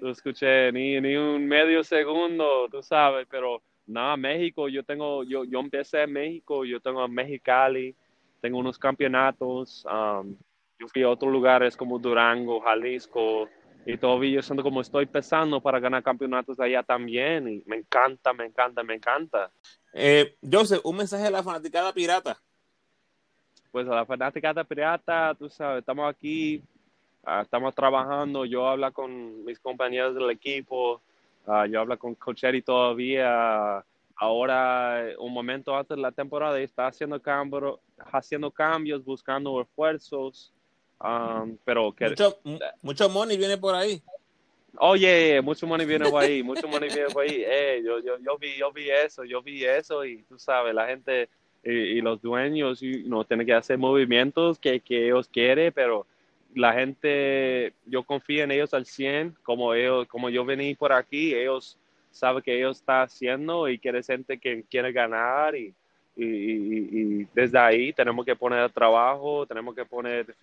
tú 0.00 0.08
escuché, 0.08 0.72
ni, 0.72 1.00
ni 1.00 1.16
un 1.16 1.46
medio 1.46 1.82
segundo, 1.84 2.68
tú 2.70 2.82
sabes, 2.82 3.26
pero 3.30 3.62
no, 3.86 4.16
México, 4.16 4.68
yo 4.68 4.82
tengo, 4.82 5.24
yo, 5.24 5.44
yo 5.44 5.60
empecé 5.60 6.02
en 6.02 6.12
México, 6.12 6.64
yo 6.64 6.80
tengo 6.80 7.04
en 7.04 7.12
Mexicali, 7.12 7.94
tengo 8.40 8.58
unos 8.58 8.78
campeonatos, 8.78 9.84
um, 9.86 10.36
yo 10.78 10.86
fui 10.88 11.02
a 11.02 11.08
otros 11.08 11.32
lugares 11.32 11.76
como 11.76 11.98
Durango, 11.98 12.60
Jalisco, 12.60 13.48
y 13.86 13.96
todavía 13.96 14.36
yo 14.36 14.42
siento 14.42 14.62
como 14.62 14.80
estoy 14.80 15.06
pesando 15.06 15.60
para 15.60 15.80
ganar 15.80 16.02
campeonatos 16.02 16.60
allá 16.60 16.82
también, 16.82 17.48
y 17.48 17.62
me 17.66 17.76
encanta, 17.76 18.32
me 18.32 18.44
encanta, 18.46 18.82
me 18.82 18.94
encanta. 18.94 19.50
Eh, 19.92 20.36
Joseph, 20.42 20.80
un 20.84 20.96
mensaje 20.96 21.26
a 21.26 21.30
la 21.30 21.42
fanaticada 21.42 21.92
pirata. 21.92 22.38
pues 23.70 23.86
a 23.88 23.94
la 23.94 24.06
fanática 24.06 24.52
de 24.52 24.64
Pirata, 24.64 25.34
tú 25.38 25.48
sabes, 25.48 25.80
estamos 25.80 26.08
aquí, 26.08 26.62
ah, 27.24 27.42
estamos 27.42 27.74
trabajando, 27.74 28.44
yo 28.44 28.66
hablo 28.66 28.92
con 28.92 29.44
mis 29.44 29.58
compañeros 29.58 30.14
del 30.14 30.30
equipo, 30.30 31.00
ah, 31.46 31.66
yo 31.66 31.80
hablo 31.80 31.98
con 31.98 32.14
Cochetti 32.14 32.62
todavía, 32.62 33.84
ahora 34.16 35.04
un 35.18 35.32
momento 35.32 35.76
antes 35.76 35.96
de 35.96 36.02
la 36.02 36.12
temporada 36.12 36.58
está 36.60 36.86
haciendo, 36.86 37.20
cambio, 37.20 37.80
haciendo 38.12 38.50
cambios, 38.50 39.04
buscando 39.04 39.60
esfuerzos, 39.60 40.52
um, 41.00 41.56
pero 41.64 41.92
que... 41.92 42.08
Mucho, 42.08 42.38
mucho 42.82 43.08
money 43.08 43.36
viene 43.36 43.58
por 43.58 43.74
ahí. 43.74 44.02
Oye, 44.80 45.40
mucho 45.42 45.66
money 45.66 45.86
viene 45.86 46.08
por 46.08 46.22
ahí, 46.22 46.42
mucho 46.42 46.68
money 46.68 46.88
viene 46.88 47.10
por 47.10 47.24
ahí. 47.24 47.44
Eh, 47.48 47.82
yo, 47.84 48.00
yo, 48.00 48.18
yo, 48.18 48.38
vi, 48.38 48.56
yo 48.56 48.72
vi 48.72 48.90
eso, 48.90 49.24
yo 49.24 49.42
vi 49.42 49.64
eso 49.64 50.04
y 50.04 50.22
tú 50.22 50.38
sabes, 50.38 50.74
la 50.74 50.86
gente 50.86 51.28
y, 51.64 52.00
los 52.00 52.22
dueños 52.22 52.80
no 53.04 53.24
tienen 53.24 53.46
que 53.46 53.54
hacer 53.54 53.78
movimientos 53.78 54.58
que, 54.58 54.80
que 54.80 55.06
ellos 55.06 55.28
quieren, 55.28 55.72
pero 55.74 56.06
la 56.54 56.72
gente, 56.72 57.74
yo 57.86 58.02
confío 58.02 58.44
en 58.44 58.52
ellos 58.52 58.72
al 58.72 58.86
100, 58.86 59.36
como 59.42 59.74
ellos, 59.74 60.06
como 60.06 60.30
yo 60.30 60.44
vení 60.44 60.74
por 60.74 60.92
aquí, 60.92 61.34
ellos 61.34 61.78
saben 62.10 62.42
que 62.42 62.56
ellos 62.56 62.78
están 62.78 63.02
haciendo 63.02 63.68
y 63.68 63.78
quiere 63.78 64.02
gente 64.02 64.38
que 64.38 64.64
quiere 64.64 64.92
ganar 64.92 65.54
y, 65.54 65.74
y, 66.16 66.22
y, 66.22 67.28
desde 67.34 67.58
ahí 67.58 67.92
tenemos 67.92 68.24
que 68.24 68.34
poner 68.34 68.70
trabajo, 68.70 69.46
tenemos 69.46 69.74
que 69.74 69.84
poner 69.84 70.34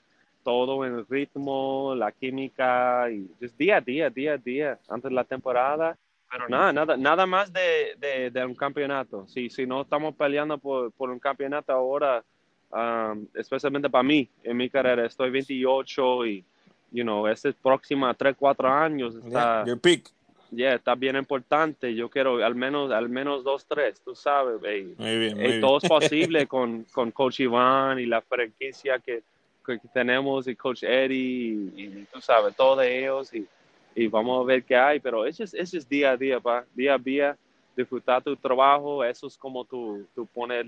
todo 0.46 0.86
en 0.86 0.94
el 0.94 1.06
ritmo, 1.08 1.94
la 1.98 2.14
química 2.14 3.10
y 3.12 3.28
día 3.58 3.78
a 3.78 3.82
día, 3.82 4.10
día 4.10 4.34
a 4.34 4.38
día, 4.38 4.80
antes 4.88 5.10
de 5.10 5.16
la 5.16 5.26
temporada 5.26 5.98
pero 6.36 6.50
nada, 6.50 6.74
nada, 6.74 6.98
nada 6.98 7.26
más 7.26 7.52
de, 7.54 8.30
de, 8.32 8.46
un 8.46 8.56
campeonato. 8.56 9.26
Si, 9.28 9.50
si 9.50 9.66
no 9.66 9.82
estamos 9.82 10.16
peleando 10.16 10.58
por, 10.58 10.92
por 10.92 11.10
un 11.10 11.20
campeonato 11.20 11.72
ahora, 11.72 12.24
um, 12.72 13.26
especialmente 13.34 13.90
para 13.90 14.04
mí, 14.04 14.28
en 14.44 14.58
mi 14.58 14.70
carrera, 14.70 15.06
estoy 15.06 15.30
28 15.30 16.26
y, 16.26 16.46
you 16.92 17.04
know, 17.04 17.28
este 17.28 17.54
próximo 17.54 18.12
3, 18.14 18.36
4 18.38 18.70
años 18.70 19.16
está... 19.16 19.64
Yeah, 19.66 19.76
peak. 19.78 20.12
Yeah, 20.52 20.76
está 20.76 20.96
bien 20.96 21.16
importante. 21.16 21.94
Yo 21.96 22.10
quiero 22.10 22.44
al 22.44 22.56
menos, 22.56 22.92
al 22.92 23.10
menos 23.10 23.44
dos, 23.44 23.66
tres, 23.66 24.00
tú 24.00 24.16
sabes. 24.16 24.62
muy 24.62 25.18
bien, 25.18 25.38
muy 25.38 25.60
todo 25.60 25.80
es 25.80 25.90
posible 25.90 26.48
con, 26.48 26.86
con 26.94 27.12
Coach 27.12 27.42
Iván 27.42 28.00
y 28.00 28.06
la 28.06 28.22
franquicia 28.22 29.00
que, 29.00 29.24
que 29.66 29.80
tenemos 29.94 30.48
y 30.48 30.56
Coach 30.56 30.84
Eddie 30.84 31.72
y, 31.76 31.84
y, 31.84 32.08
tú 32.12 32.22
sabes, 32.22 32.56
todos 32.56 32.84
ellos. 32.84 33.34
Y, 33.34 33.48
y 33.96 34.08
vamos 34.08 34.44
a 34.44 34.46
ver 34.46 34.64
qué 34.64 34.76
hay, 34.76 35.00
pero 35.00 35.26
eso 35.26 35.44
es, 35.44 35.54
eso 35.54 35.78
es 35.78 35.88
día 35.88 36.12
a 36.12 36.18
día, 36.18 36.40
pa, 36.40 36.66
día 36.74 36.96
a 36.96 36.98
día, 36.98 37.38
disfrutar 37.76 38.22
tu 38.22 38.36
trabajo, 38.36 39.04
eso 39.04 39.26
es 39.26 39.38
como 39.38 39.64
tú, 39.64 40.06
tú 40.14 40.26
poner 40.28 40.68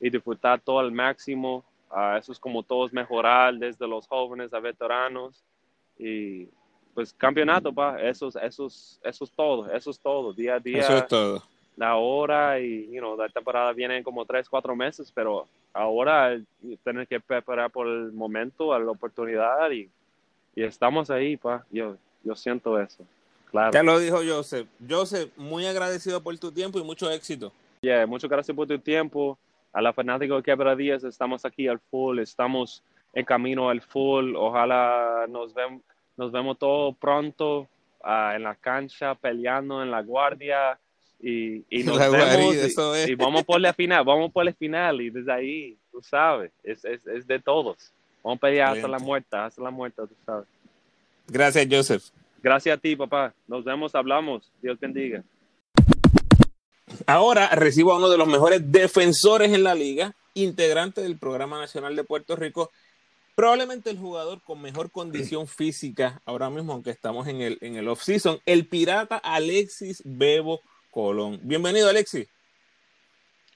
y 0.00 0.08
disfrutar 0.08 0.60
todo 0.60 0.78
al 0.78 0.92
máximo, 0.92 1.64
uh, 1.90 2.16
eso 2.16 2.30
es 2.30 2.38
como 2.38 2.62
todos 2.62 2.92
mejorar 2.92 3.54
desde 3.54 3.86
los 3.86 4.06
jóvenes 4.06 4.54
a 4.54 4.60
veteranos 4.60 5.42
y 5.98 6.48
pues 6.94 7.12
campeonato, 7.12 7.72
pa, 7.72 8.00
eso, 8.00 8.28
eso, 8.28 8.66
eso 8.66 9.02
es 9.02 9.32
todo, 9.34 9.70
eso 9.72 9.90
es 9.90 9.98
todo, 9.98 10.32
día 10.32 10.54
a 10.54 10.60
día. 10.60 10.80
Eso 10.80 10.98
es 10.98 11.06
todo. 11.08 11.42
La 11.76 11.96
hora 11.96 12.60
y, 12.60 12.88
you 12.90 12.98
know, 12.98 13.16
la 13.16 13.28
temporada 13.28 13.72
viene 13.72 13.98
en 13.98 14.04
como 14.04 14.24
tres, 14.24 14.48
cuatro 14.48 14.74
meses, 14.74 15.12
pero 15.12 15.46
ahora 15.72 16.38
tener 16.84 17.06
que 17.06 17.20
preparar 17.20 17.70
por 17.70 17.86
el 17.86 18.12
momento, 18.12 18.72
a 18.72 18.78
la 18.78 18.90
oportunidad 18.90 19.70
y, 19.70 19.88
y 20.54 20.62
estamos 20.62 21.10
ahí, 21.10 21.36
pa, 21.36 21.64
yo 21.70 21.96
yo 22.24 22.34
siento 22.34 22.80
eso. 22.80 23.04
Claro. 23.50 23.72
Ya 23.72 23.82
lo 23.82 23.98
dijo 23.98 24.18
Joseph. 24.26 24.68
Joseph, 24.86 25.30
muy 25.36 25.66
agradecido 25.66 26.22
por 26.22 26.36
tu 26.38 26.52
tiempo 26.52 26.78
y 26.78 26.84
mucho 26.84 27.10
éxito. 27.10 27.52
Yeah, 27.80 28.06
muchas 28.06 28.28
gracias 28.28 28.54
por 28.54 28.66
tu 28.66 28.78
tiempo. 28.78 29.38
A 29.72 29.80
la 29.80 29.92
fanática 29.92 30.34
de 30.34 30.42
Quebra 30.42 30.74
Díaz, 30.74 31.04
estamos 31.04 31.44
aquí 31.44 31.68
al 31.68 31.78
full, 31.78 32.18
estamos 32.18 32.82
en 33.14 33.24
camino 33.24 33.70
al 33.70 33.80
full. 33.80 34.34
Ojalá 34.36 35.26
nos, 35.28 35.54
vemos 35.54 35.82
nos 36.16 36.32
vemos 36.32 36.58
todo 36.58 36.92
pronto 36.92 37.60
uh, 38.04 38.34
en 38.34 38.42
la 38.42 38.54
cancha, 38.54 39.14
peleando 39.14 39.82
en 39.82 39.90
la 39.90 40.02
guardia. 40.02 40.78
Y, 41.20 41.64
y 41.68 41.82
nos 41.84 41.98
vemos 41.98 42.54
eso 42.54 42.94
es. 42.94 43.08
y, 43.08 43.14
vamos 43.14 43.44
por 43.44 43.60
la 43.60 43.72
final, 43.72 44.04
vamos 44.04 44.32
por 44.32 44.44
la 44.44 44.52
final 44.52 45.00
y 45.00 45.10
desde 45.10 45.32
ahí, 45.32 45.76
tú 45.90 46.02
sabes, 46.02 46.52
es, 46.62 46.84
es, 46.84 47.06
es 47.06 47.26
de 47.26 47.38
todos. 47.38 47.92
Vamos 48.22 48.38
a 48.38 48.40
pelear 48.40 48.76
hasta 48.76 48.88
la 48.88 48.98
muerte, 48.98 49.36
hasta 49.36 49.62
la 49.62 49.70
muerte, 49.70 50.02
tú 50.02 50.14
sabes. 50.24 50.46
Gracias, 51.26 51.66
Joseph. 51.70 52.04
Gracias 52.42 52.76
a 52.76 52.80
ti, 52.80 52.96
papá. 52.96 53.34
Nos 53.46 53.64
vemos, 53.64 53.94
hablamos. 53.94 54.50
Dios 54.62 54.78
bendiga. 54.78 55.22
Ahora 57.06 57.48
recibo 57.50 57.92
a 57.92 57.96
uno 57.96 58.08
de 58.08 58.18
los 58.18 58.26
mejores 58.26 58.72
defensores 58.72 59.52
en 59.52 59.62
la 59.62 59.74
liga, 59.74 60.14
integrante 60.34 61.00
del 61.00 61.18
Programa 61.18 61.58
Nacional 61.58 61.96
de 61.96 62.04
Puerto 62.04 62.36
Rico, 62.36 62.70
probablemente 63.34 63.90
el 63.90 63.98
jugador 63.98 64.40
con 64.42 64.60
mejor 64.60 64.90
condición 64.90 65.46
física 65.46 66.20
ahora 66.24 66.50
mismo, 66.50 66.72
aunque 66.72 66.90
estamos 66.90 67.28
en 67.28 67.40
el, 67.40 67.58
en 67.60 67.76
el 67.76 67.88
off-season, 67.88 68.40
el 68.46 68.66
pirata 68.66 69.16
Alexis 69.16 70.02
Bebo 70.04 70.60
Colón. 70.90 71.40
Bienvenido, 71.42 71.88
Alexis. 71.88 72.28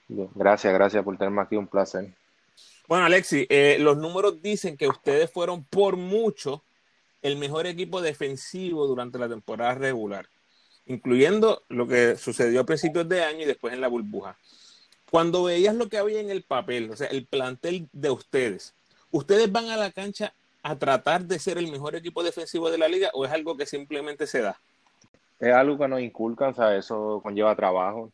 Gracias, 0.08 0.72
gracias 0.72 1.04
por 1.04 1.16
tenerme 1.16 1.42
aquí, 1.42 1.56
un 1.56 1.66
placer. 1.66 2.14
Bueno, 2.88 3.06
Alexis, 3.06 3.46
eh, 3.48 3.78
los 3.80 3.96
números 3.96 4.42
dicen 4.42 4.76
que 4.76 4.88
ustedes 4.88 5.30
fueron 5.30 5.64
por 5.64 5.96
mucho 5.96 6.62
el 7.22 7.36
mejor 7.36 7.66
equipo 7.66 8.02
defensivo 8.02 8.86
durante 8.86 9.18
la 9.18 9.28
temporada 9.28 9.74
regular, 9.74 10.28
incluyendo 10.86 11.62
lo 11.68 11.86
que 11.86 12.16
sucedió 12.16 12.60
a 12.60 12.66
principios 12.66 13.08
de 13.08 13.22
año 13.22 13.42
y 13.42 13.46
después 13.46 13.72
en 13.72 13.80
la 13.80 13.88
burbuja. 13.88 14.36
Cuando 15.10 15.44
veías 15.44 15.74
lo 15.74 15.88
que 15.88 15.98
había 15.98 16.20
en 16.20 16.30
el 16.30 16.42
papel, 16.42 16.90
o 16.90 16.96
sea, 16.96 17.06
el 17.06 17.26
plantel 17.26 17.88
de 17.92 18.10
ustedes, 18.10 18.74
¿ustedes 19.10 19.50
van 19.50 19.68
a 19.68 19.76
la 19.76 19.92
cancha 19.92 20.34
a 20.62 20.76
tratar 20.76 21.24
de 21.24 21.38
ser 21.38 21.58
el 21.58 21.70
mejor 21.70 21.94
equipo 21.94 22.22
defensivo 22.22 22.70
de 22.70 22.78
la 22.78 22.88
liga 22.88 23.10
o 23.14 23.24
es 23.24 23.32
algo 23.32 23.56
que 23.56 23.66
simplemente 23.66 24.26
se 24.26 24.40
da? 24.40 24.60
Es 25.42 25.52
algo 25.52 25.76
que 25.76 25.88
nos 25.88 26.00
inculcan, 26.00 26.50
o 26.50 26.54
sea, 26.54 26.76
eso 26.76 27.20
conlleva 27.22 27.54
trabajo. 27.54 28.12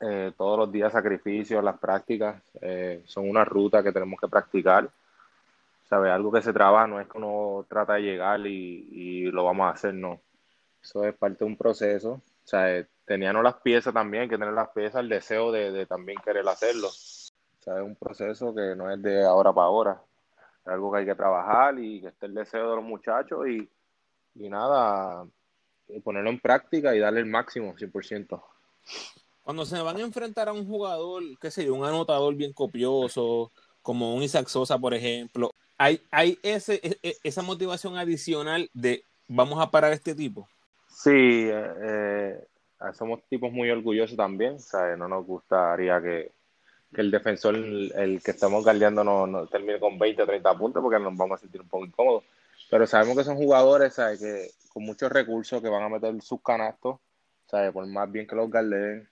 Eh, 0.00 0.32
todos 0.36 0.58
los 0.58 0.70
días 0.70 0.92
sacrificios, 0.92 1.64
las 1.64 1.78
prácticas, 1.78 2.42
eh, 2.60 3.02
son 3.06 3.28
una 3.28 3.44
ruta 3.44 3.82
que 3.82 3.90
tenemos 3.92 4.20
que 4.20 4.28
practicar 4.28 4.88
¿sabes? 5.88 6.12
Algo 6.12 6.32
que 6.32 6.42
se 6.42 6.52
trabaja, 6.52 6.86
no 6.86 7.00
es 7.00 7.08
que 7.08 7.18
uno 7.18 7.64
trata 7.68 7.94
de 7.94 8.02
llegar 8.02 8.40
y, 8.46 9.30
lo 9.30 9.44
vamos 9.44 9.66
a 9.66 9.70
hacer, 9.70 9.94
no. 9.94 10.20
Eso 10.82 11.04
es 11.04 11.14
parte 11.16 11.38
de 11.38 11.44
un 11.46 11.56
proceso. 11.56 12.12
O 12.12 12.22
sea, 12.48 12.86
teníamos 13.04 13.42
las 13.42 13.54
piezas 13.56 13.94
también, 13.94 14.28
que 14.28 14.38
tener 14.38 14.54
las 14.54 14.68
piezas, 14.70 15.00
el 15.00 15.08
deseo 15.08 15.52
de, 15.52 15.86
también 15.86 16.18
querer 16.24 16.46
hacerlo. 16.48 16.88
O 16.88 17.62
sea, 17.62 17.76
es 17.76 17.82
un 17.82 17.96
proceso 17.96 18.54
que 18.54 18.74
no 18.76 18.90
es 18.90 19.00
de 19.02 19.24
ahora 19.24 19.52
para 19.52 19.66
ahora. 19.66 20.02
Es 20.62 20.68
algo 20.68 20.92
que 20.92 20.98
hay 20.98 21.06
que 21.06 21.14
trabajar 21.14 21.78
y 21.78 22.00
que 22.00 22.08
esté 22.08 22.26
el 22.26 22.34
deseo 22.34 22.70
de 22.70 22.76
los 22.76 22.84
muchachos 22.84 23.46
y, 23.48 23.68
y 24.34 24.48
nada, 24.48 25.24
ponerlo 26.02 26.30
en 26.30 26.40
práctica 26.40 26.94
y 26.94 26.98
darle 26.98 27.20
el 27.20 27.26
máximo, 27.26 27.74
100%. 27.76 28.42
Cuando 29.42 29.64
se 29.64 29.80
van 29.80 29.96
a 29.96 30.00
enfrentar 30.00 30.48
a 30.48 30.52
un 30.52 30.66
jugador, 30.66 31.22
qué 31.40 31.50
sé 31.50 31.64
yo, 31.64 31.74
un 31.74 31.84
anotador 31.84 32.34
bien 32.34 32.52
copioso, 32.52 33.52
como 33.82 34.14
un 34.14 34.22
Isaac 34.22 34.48
Sosa, 34.48 34.78
por 34.78 34.94
ejemplo, 34.94 35.50
hay, 35.78 36.00
hay 36.10 36.38
ese, 36.42 36.80
e, 36.82 36.98
e, 37.02 37.16
esa 37.22 37.42
motivación 37.42 37.96
adicional 37.96 38.68
de 38.74 39.04
vamos 39.28 39.60
a 39.60 39.70
parar 39.70 39.92
este 39.92 40.14
tipo. 40.14 40.48
Sí, 40.88 41.10
eh, 41.12 41.74
eh, 41.80 42.46
somos 42.94 43.22
tipos 43.28 43.52
muy 43.52 43.70
orgullosos 43.70 44.16
también, 44.16 44.58
sea, 44.58 44.96
no 44.96 45.08
nos 45.08 45.24
gustaría 45.26 46.00
que, 46.00 46.32
que 46.94 47.00
el 47.00 47.10
defensor, 47.10 47.54
el, 47.54 48.20
que 48.24 48.30
estamos 48.30 48.64
guardiando, 48.64 49.04
no, 49.04 49.26
no, 49.26 49.46
termine 49.46 49.78
con 49.78 49.98
20 49.98 50.22
o 50.22 50.26
30 50.26 50.58
puntos 50.58 50.82
porque 50.82 50.98
nos 50.98 51.16
vamos 51.16 51.38
a 51.38 51.40
sentir 51.42 51.60
un 51.60 51.68
poco 51.68 51.86
incómodos. 51.86 52.24
Pero 52.70 52.86
sabemos 52.86 53.16
que 53.16 53.24
son 53.24 53.36
jugadores 53.36 53.94
¿sabes? 53.94 54.20
que 54.20 54.50
con 54.68 54.84
muchos 54.84 55.10
recursos 55.10 55.62
que 55.62 55.68
van 55.68 55.82
a 55.82 55.88
meter 55.88 56.20
sus 56.22 56.42
canastos, 56.42 56.98
¿sabes? 57.46 57.72
por 57.72 57.86
más 57.86 58.10
bien 58.10 58.26
que 58.26 58.36
los 58.36 58.50
guarden. 58.50 59.08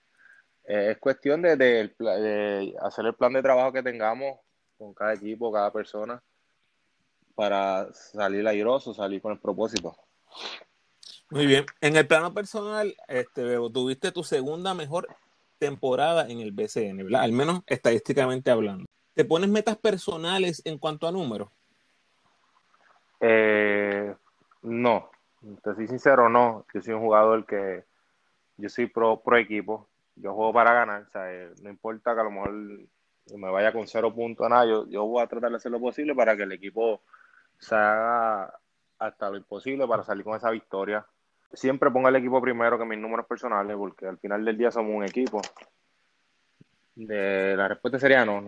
Eh, 0.67 0.91
es 0.91 0.97
cuestión 0.97 1.41
de, 1.41 1.55
de, 1.55 1.95
de 1.99 2.75
hacer 2.81 3.05
el 3.05 3.15
plan 3.15 3.33
de 3.33 3.41
trabajo 3.41 3.71
que 3.71 3.83
tengamos 3.83 4.39
con 4.77 4.93
cada 4.93 5.13
equipo, 5.13 5.51
cada 5.51 5.71
persona 5.71 6.21
para 7.35 7.93
salir 7.93 8.47
airoso, 8.47 8.93
salir 8.93 9.21
con 9.21 9.33
el 9.33 9.39
propósito. 9.39 9.95
Muy 11.29 11.45
bien. 11.45 11.65
En 11.81 11.95
el 11.95 12.07
plano 12.07 12.33
personal, 12.33 12.95
este, 13.07 13.55
tuviste 13.73 14.11
tu 14.11 14.23
segunda 14.23 14.73
mejor 14.73 15.07
temporada 15.57 16.27
en 16.27 16.39
el 16.39 16.51
BCN, 16.51 16.97
¿verdad? 16.97 17.21
Al 17.21 17.31
menos 17.31 17.61
estadísticamente 17.67 18.51
hablando. 18.51 18.85
¿Te 19.13 19.25
pones 19.25 19.49
metas 19.49 19.77
personales 19.77 20.61
en 20.65 20.77
cuanto 20.77 21.07
a 21.07 21.11
números? 21.11 21.49
Eh, 23.27 24.15
no, 24.61 25.09
te 25.63 25.73
soy 25.73 25.87
sincero, 25.87 26.29
no. 26.29 26.63
Yo 26.71 26.81
soy 26.81 26.93
un 26.93 27.01
jugador 27.01 27.43
que 27.47 27.83
yo 28.57 28.69
soy 28.69 28.85
pro, 28.85 29.19
pro 29.21 29.37
equipo. 29.37 29.89
Yo 30.15 30.33
juego 30.35 30.53
para 30.53 30.73
ganar. 30.73 31.01
O 31.01 31.09
sea, 31.09 31.33
eh, 31.33 31.51
no 31.63 31.69
importa 31.71 32.13
que 32.13 32.21
a 32.21 32.23
lo 32.23 32.29
mejor 32.29 32.53
me 32.53 33.49
vaya 33.49 33.73
con 33.73 33.87
cero 33.87 34.13
puntos, 34.13 34.47
nada. 34.47 34.67
Yo, 34.67 34.87
yo 34.87 35.05
voy 35.05 35.23
a 35.23 35.27
tratar 35.27 35.49
de 35.49 35.57
hacer 35.57 35.71
lo 35.71 35.79
posible 35.79 36.13
para 36.13 36.37
que 36.37 36.43
el 36.43 36.51
equipo 36.51 37.01
se 37.57 37.73
haga 37.73 38.53
hasta 38.99 39.29
lo 39.31 39.37
imposible 39.37 39.87
para 39.87 40.03
salir 40.03 40.23
con 40.23 40.35
esa 40.35 40.51
victoria. 40.51 41.03
Siempre 41.51 41.89
ponga 41.89 42.09
el 42.09 42.17
equipo 42.17 42.39
primero 42.41 42.77
que 42.77 42.85
mis 42.85 42.99
números 42.99 43.25
personales, 43.25 43.75
porque 43.75 44.05
al 44.05 44.19
final 44.19 44.45
del 44.45 44.57
día 44.57 44.69
somos 44.69 44.95
un 44.95 45.03
equipo. 45.03 45.41
La 46.95 47.67
respuesta 47.67 47.99
sería 47.99 48.25
no. 48.25 48.41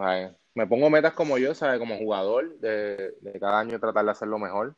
Me 0.54 0.68
pongo 0.68 0.90
metas 0.90 1.14
como 1.14 1.38
yo, 1.38 1.54
¿sabes? 1.54 1.80
Como 1.80 1.98
jugador, 1.98 2.58
de, 2.60 3.14
cada 3.40 3.60
año 3.60 3.80
tratar 3.80 4.06
de 4.06 4.12
hacerlo 4.12 4.40
mejor. 4.40 4.76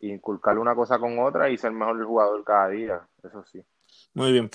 Inculcar 0.00 0.58
una 0.58 0.74
cosa 0.74 0.98
con 0.98 1.18
otra 1.18 1.50
y 1.50 1.56
ser 1.56 1.72
mejor 1.72 2.02
jugador 2.04 2.44
cada 2.44 2.68
día, 2.68 3.08
eso 3.22 3.44
sí. 3.44 3.62
Muy 4.14 4.32
bien. 4.32 4.50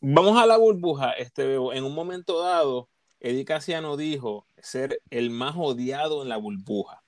Vamos 0.00 0.40
a 0.40 0.46
la 0.46 0.56
burbuja. 0.56 1.12
Este, 1.12 1.54
en 1.54 1.84
un 1.84 1.94
momento 1.94 2.42
dado, 2.42 2.88
Eddie 3.20 3.44
Casiano 3.44 3.96
dijo 3.96 4.46
ser 4.58 5.00
el 5.10 5.30
más 5.30 5.54
odiado 5.56 6.22
en 6.22 6.28
la 6.28 6.36
burbuja. 6.36 7.02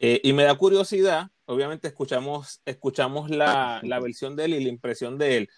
Eh, 0.00 0.20
y 0.22 0.32
me 0.32 0.44
da 0.44 0.54
curiosidad, 0.54 1.28
obviamente 1.46 1.88
escuchamos, 1.88 2.60
escuchamos 2.64 3.30
la, 3.30 3.80
la, 3.82 3.98
versión 3.98 4.36
de 4.36 4.44
él 4.44 4.54
y 4.54 4.62
la 4.62 4.68
impresión 4.68 5.18
de 5.18 5.38
él. 5.38 5.50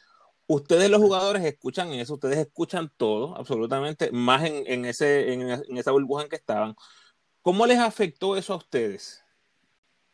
Ustedes 0.53 0.91
los 0.91 1.01
jugadores 1.01 1.45
escuchan 1.45 1.93
eso, 1.93 2.15
ustedes 2.15 2.39
escuchan 2.39 2.91
todo, 2.97 3.37
absolutamente, 3.37 4.11
más 4.11 4.45
en, 4.45 4.65
en 4.67 4.85
ese, 4.85 5.33
en, 5.33 5.77
esa 5.79 5.93
burbuja 5.93 6.25
en 6.25 6.29
que 6.29 6.35
estaban. 6.35 6.75
¿Cómo 7.41 7.67
les 7.67 7.79
afectó 7.79 8.37
eso 8.37 8.55
a 8.55 8.57
ustedes? 8.57 9.25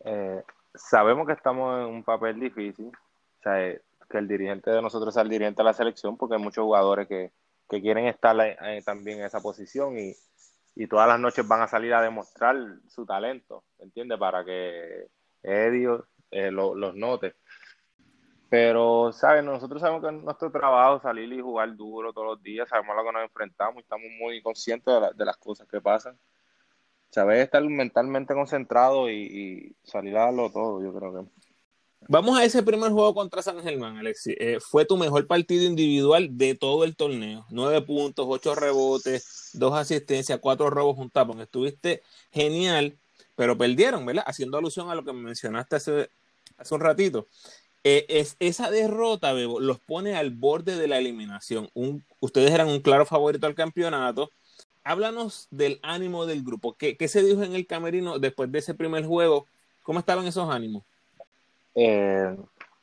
Eh, 0.04 0.42
sabemos 0.74 1.26
que 1.26 1.32
estamos 1.32 1.78
en 1.78 1.86
un 1.86 2.04
papel 2.04 2.38
difícil, 2.38 2.88
o 2.88 3.42
sea, 3.42 3.66
eh, 3.66 3.80
que 4.10 4.18
el 4.18 4.28
dirigente 4.28 4.70
de 4.70 4.82
nosotros 4.82 5.16
es 5.16 5.22
el 5.22 5.30
dirigente 5.30 5.62
de 5.62 5.64
la 5.64 5.72
selección, 5.72 6.18
porque 6.18 6.34
hay 6.34 6.42
muchos 6.42 6.64
jugadores 6.64 7.08
que, 7.08 7.32
que 7.66 7.80
quieren 7.80 8.04
estar 8.04 8.36
también 8.84 9.20
en 9.20 9.24
esa 9.24 9.40
posición 9.40 9.98
y, 9.98 10.14
y 10.74 10.86
todas 10.86 11.08
las 11.08 11.18
noches 11.18 11.48
van 11.48 11.62
a 11.62 11.68
salir 11.68 11.94
a 11.94 12.02
demostrar 12.02 12.56
su 12.88 13.06
talento, 13.06 13.64
¿entiendes? 13.78 14.18
Para 14.18 14.44
que 14.44 15.06
Eddie 15.42 15.98
eh, 16.30 16.50
los 16.50 16.94
note. 16.94 17.36
Pero, 18.48 19.12
¿sabes? 19.12 19.42
Nosotros 19.42 19.80
sabemos 19.80 20.02
que 20.02 20.16
es 20.16 20.22
nuestro 20.22 20.50
trabajo 20.52 21.00
salir 21.00 21.32
y 21.32 21.40
jugar 21.40 21.74
duro 21.74 22.12
todos 22.12 22.28
los 22.28 22.42
días, 22.42 22.68
sabemos 22.68 22.94
lo 22.96 23.04
que 23.04 23.12
nos 23.12 23.22
enfrentamos 23.24 23.82
estamos 23.82 24.06
muy 24.20 24.40
conscientes 24.40 24.94
de, 25.16 25.24
las 25.24 25.36
cosas 25.36 25.66
que 25.68 25.80
pasan. 25.80 26.16
Sabes 27.10 27.44
estar 27.44 27.62
mentalmente 27.64 28.34
concentrado 28.34 29.10
y, 29.10 29.74
salir 29.82 30.16
a 30.16 30.26
darlo 30.26 30.50
todo, 30.50 30.82
yo 30.82 30.92
creo 30.94 31.14
que. 31.14 31.30
Vamos 32.08 32.38
a 32.38 32.44
ese 32.44 32.62
primer 32.62 32.92
juego 32.92 33.14
contra 33.14 33.42
San 33.42 33.60
Germán, 33.62 33.96
Alexi. 33.96 34.36
Eh, 34.38 34.58
fue 34.60 34.84
tu 34.84 34.96
mejor 34.96 35.26
partido 35.26 35.64
individual 35.64 36.38
de 36.38 36.54
todo 36.54 36.84
el 36.84 36.94
torneo. 36.94 37.46
Nueve 37.50 37.82
puntos, 37.82 38.26
ocho 38.28 38.54
rebotes, 38.54 39.50
dos 39.54 39.74
asistencias, 39.74 40.38
cuatro 40.40 40.70
robos, 40.70 40.98
un. 40.98 41.40
Estuviste 41.40 42.02
genial, 42.30 42.96
pero 43.34 43.58
perdieron, 43.58 44.06
¿verdad? 44.06 44.22
Haciendo 44.24 44.58
alusión 44.58 44.88
a 44.88 44.94
lo 44.94 45.04
que 45.04 45.12
mencionaste 45.12 45.76
hace, 45.76 46.10
hace 46.58 46.74
un 46.74 46.80
ratito. 46.80 47.26
Eh, 47.88 48.04
es, 48.08 48.36
esa 48.40 48.68
derrota, 48.68 49.32
Bebo, 49.32 49.60
los 49.60 49.78
pone 49.78 50.16
al 50.16 50.30
borde 50.30 50.74
de 50.74 50.88
la 50.88 50.98
eliminación. 50.98 51.70
ustedes 52.18 52.50
eran 52.50 52.66
un 52.66 52.80
claro 52.80 53.06
favorito 53.06 53.46
al 53.46 53.54
campeonato. 53.54 54.32
Háblanos 54.82 55.46
del 55.52 55.78
ánimo 55.84 56.26
del 56.26 56.42
grupo. 56.42 56.74
¿Qué, 56.76 56.96
¿Qué 56.96 57.06
se 57.06 57.22
dijo 57.22 57.44
en 57.44 57.54
el 57.54 57.64
camerino 57.68 58.18
después 58.18 58.50
de 58.50 58.58
ese 58.58 58.74
primer 58.74 59.06
juego? 59.06 59.46
¿Cómo 59.84 60.00
estaban 60.00 60.26
esos 60.26 60.52
ánimos? 60.52 60.82
Eh, 61.76 62.36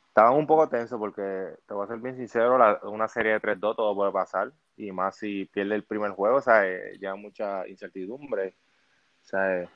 estaba 0.08 0.30
un 0.30 0.46
poco 0.46 0.70
tenso 0.70 0.98
porque, 0.98 1.50
te 1.66 1.74
voy 1.74 1.84
a 1.84 1.88
ser 1.88 1.98
bien 1.98 2.16
sincero, 2.16 2.56
una 2.84 3.06
serie 3.06 3.32
de 3.32 3.40
3-2 3.42 3.76
todo 3.76 3.94
puede 3.94 4.10
pasar, 4.10 4.52
y 4.74 4.90
más 4.90 5.16
si 5.16 5.44
pierde 5.44 5.74
el 5.74 5.84
primer 5.84 6.12
juego, 6.12 6.38
o 6.38 6.40
sea, 6.40 6.66
eh, 6.66 6.96
ya 6.98 7.14
mucha 7.14 7.68
incertidumbre. 7.68 8.54
O 9.22 9.26
sea, 9.26 9.64
eh, 9.64 9.68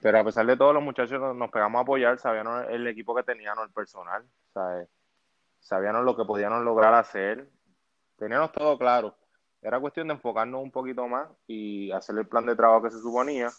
pero 0.00 0.20
a 0.20 0.24
pesar 0.24 0.46
de 0.46 0.56
todo, 0.56 0.72
los 0.72 0.82
muchachos 0.82 1.20
nos, 1.36 1.50
pegamos 1.50 1.80
a 1.80 1.82
apoyar, 1.82 2.18
sabíamos 2.18 2.64
el 2.70 2.86
equipo 2.86 3.14
que 3.14 3.24
teníamos, 3.24 3.66
el 3.66 3.74
personal, 3.74 4.24
o 4.50 4.52
sea, 4.52 4.86
sabíamos 5.60 6.04
lo 6.04 6.16
que 6.16 6.24
podíamos 6.24 6.62
lograr 6.64 6.94
hacer, 6.94 7.48
teníamos 8.16 8.52
todo 8.52 8.78
claro. 8.78 9.16
Era 9.62 9.78
cuestión 9.78 10.08
de 10.08 10.14
enfocarnos 10.14 10.62
un 10.62 10.70
poquito 10.70 11.06
más 11.06 11.28
y 11.46 11.90
hacer 11.92 12.16
el 12.16 12.26
plan 12.26 12.46
de 12.46 12.56
trabajo 12.56 12.82
que 12.82 12.90
se 12.90 13.00
suponía. 13.00 13.50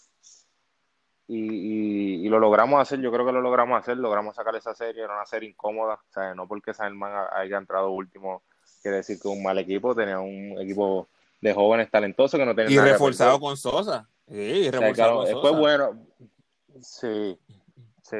Y, 1.27 2.27
lo 2.27 2.39
logramos 2.39 2.81
hacer, 2.81 2.99
yo 2.99 3.11
creo 3.11 3.25
que 3.25 3.31
lo 3.31 3.41
logramos 3.41 3.79
hacer, 3.79 3.97
logramos 3.97 4.35
sacar 4.35 4.55
esa 4.55 4.73
serie, 4.73 5.03
era 5.03 5.13
una 5.13 5.25
serie 5.25 5.49
incómoda, 5.49 5.95
o 5.95 6.13
sea, 6.13 6.33
no 6.33 6.47
porque 6.47 6.73
Salman 6.73 7.27
haya 7.33 7.57
entrado 7.57 7.91
último 7.91 8.43
quiere 8.81 8.97
decir 8.97 9.19
que 9.19 9.27
un 9.27 9.43
mal 9.43 9.57
equipo, 9.57 9.95
tenía 9.95 10.19
un 10.19 10.57
equipo 10.59 11.07
de 11.39 11.53
jóvenes 11.53 11.89
talentosos 11.89 12.39
que 12.39 12.45
no 12.45 12.55
tenían 12.55 12.73
Y 12.73 12.89
reforzado 12.89 13.39
con 13.39 13.55
Sosa. 13.57 14.09
Sí, 14.27 14.69
reforzado 14.69 15.17
con 15.17 15.27
Sosa. 15.27 15.41
Fue 15.41 15.59
bueno, 15.59 16.05
sí, 16.81 17.37
sí, 18.01 18.17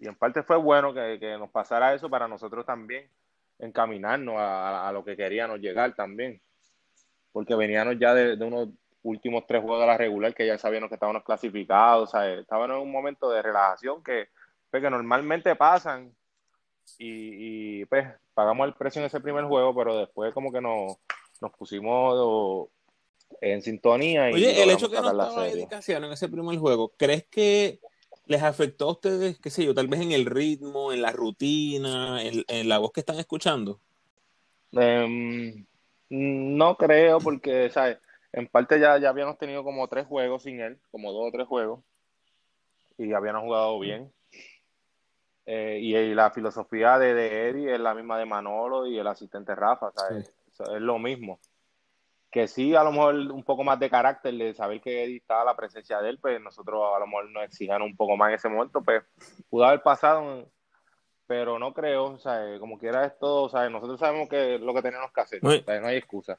y 0.00 0.08
en 0.08 0.14
parte 0.14 0.42
fue 0.42 0.56
bueno 0.56 0.94
que, 0.94 1.36
nos 1.38 1.50
pasara 1.50 1.94
eso 1.94 2.08
para 2.08 2.26
nosotros 2.26 2.64
también 2.64 3.06
encaminarnos 3.58 4.36
a, 4.38 4.90
lo 4.92 5.04
que 5.04 5.16
queríamos 5.16 5.60
llegar 5.60 5.94
también, 5.94 6.40
porque 7.30 7.54
veníamos 7.54 7.98
ya 7.98 8.14
de, 8.14 8.36
de 8.36 8.44
unos 8.44 8.70
últimos 9.02 9.46
tres 9.46 9.62
juegos 9.62 9.80
de 9.80 9.86
la 9.86 9.98
regular 9.98 10.34
que 10.34 10.46
ya 10.46 10.56
sabíamos 10.56 10.88
que 10.88 10.94
estábamos 10.94 11.22
clasificados, 11.22 12.08
o 12.08 12.12
sea, 12.12 12.32
estábamos 12.32 12.76
en 12.76 12.82
un 12.82 12.90
momento 12.90 13.30
de 13.30 13.42
relajación 13.42 14.02
que, 14.02 14.28
pues, 14.70 14.82
que 14.82 14.90
normalmente 14.90 15.54
pasan 15.54 16.14
y, 16.98 17.84
pues 17.84 18.08
pagamos 18.34 18.66
el 18.66 18.74
precio 18.74 19.00
en 19.00 19.06
ese 19.06 19.20
primer 19.20 19.44
juego, 19.44 19.74
pero 19.74 19.98
después 19.98 20.32
como 20.32 20.50
que 20.50 20.60
nos, 20.60 20.96
nos 21.40 21.52
pusimos 21.52 22.68
en 23.40 23.62
sintonía. 23.62 24.30
Y 24.30 24.34
Oye, 24.34 24.62
el 24.62 24.70
hecho 24.70 24.90
que 24.90 25.00
no 25.00 25.10
estaba 25.10 25.48
en 25.48 26.04
ese 26.04 26.28
primer 26.28 26.58
juego, 26.58 26.92
¿crees 26.96 27.24
que 27.26 27.80
les 28.30 28.44
afectó 28.44 28.84
a 28.88 28.92
ustedes, 28.92 29.40
qué 29.40 29.50
sé 29.50 29.64
yo, 29.64 29.74
tal 29.74 29.88
vez 29.88 30.00
en 30.00 30.12
el 30.12 30.24
ritmo, 30.24 30.92
en 30.92 31.02
la 31.02 31.10
rutina, 31.10 32.22
en, 32.22 32.44
en 32.46 32.68
la 32.68 32.78
voz 32.78 32.92
que 32.92 33.00
están 33.00 33.18
escuchando? 33.18 33.80
Em, 34.70 35.66
no 36.10 36.76
creo, 36.76 37.18
porque, 37.18 37.70
¿sabes? 37.70 37.98
En 38.32 38.46
parte 38.46 38.78
ya, 38.78 38.98
ya 38.98 39.08
habíamos 39.08 39.36
tenido 39.36 39.64
como 39.64 39.88
tres 39.88 40.06
juegos 40.06 40.44
sin 40.44 40.60
él, 40.60 40.78
como 40.92 41.12
dos 41.12 41.26
o 41.26 41.32
tres 41.32 41.48
juegos, 41.48 41.80
y 42.98 43.12
habíamos 43.12 43.42
jugado 43.42 43.80
bien. 43.80 44.12
Eh, 45.46 45.80
y, 45.82 46.14
la 46.14 46.30
filosofía 46.30 47.00
de, 47.00 47.12
de, 47.14 47.48
Eddie 47.48 47.74
es 47.74 47.80
la 47.80 47.94
misma 47.94 48.16
de 48.16 48.26
Manolo 48.26 48.86
y 48.86 48.96
el 48.96 49.08
asistente 49.08 49.56
Rafa, 49.56 49.90
¿sabes? 49.90 50.32
es 50.56 50.80
lo 50.80 51.00
mismo. 51.00 51.40
Que 52.30 52.46
sí, 52.46 52.74
a 52.74 52.84
lo 52.84 52.92
mejor 52.92 53.14
un 53.14 53.42
poco 53.42 53.64
más 53.64 53.78
de 53.80 53.90
carácter, 53.90 54.34
de 54.34 54.54
saber 54.54 54.80
que 54.80 55.04
Eddie 55.04 55.16
estaba 55.16 55.44
la 55.44 55.56
presencia 55.56 56.00
de 56.00 56.10
él, 56.10 56.18
pues 56.18 56.40
nosotros 56.40 56.82
a 56.94 56.98
lo 57.00 57.06
mejor 57.06 57.30
nos 57.30 57.44
exijan 57.44 57.82
un 57.82 57.96
poco 57.96 58.16
más 58.16 58.28
en 58.28 58.34
ese 58.36 58.48
momento, 58.48 58.82
pues 58.82 59.02
pudo 59.48 59.64
haber 59.64 59.82
pasado, 59.82 60.48
pero 61.26 61.58
no 61.58 61.74
creo, 61.74 62.04
o 62.04 62.18
sea, 62.18 62.58
como 62.60 62.78
quiera 62.78 63.04
esto, 63.04 63.42
o 63.42 63.48
sea, 63.48 63.68
nosotros 63.68 63.98
sabemos 63.98 64.28
que 64.28 64.54
es 64.54 64.60
lo 64.60 64.72
que 64.74 64.82
tenemos 64.82 65.10
que 65.12 65.20
hacer, 65.20 65.42
no 65.42 65.86
hay 65.86 65.96
excusa 65.96 66.38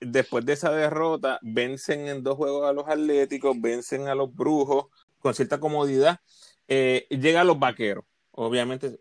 después 0.00 0.44
de 0.44 0.54
esa 0.54 0.72
derrota, 0.72 1.38
vencen 1.42 2.08
en 2.08 2.22
dos 2.22 2.36
juegos 2.36 2.68
a 2.68 2.72
los 2.72 2.88
Atléticos, 2.88 3.60
vencen 3.60 4.08
a 4.08 4.14
los 4.14 4.34
Brujos 4.34 4.86
con 5.18 5.34
cierta 5.34 5.60
comodidad. 5.60 6.20
Eh, 6.66 7.06
llegan 7.10 7.46
los 7.46 7.58
Vaqueros. 7.58 8.04
Obviamente, 8.32 8.98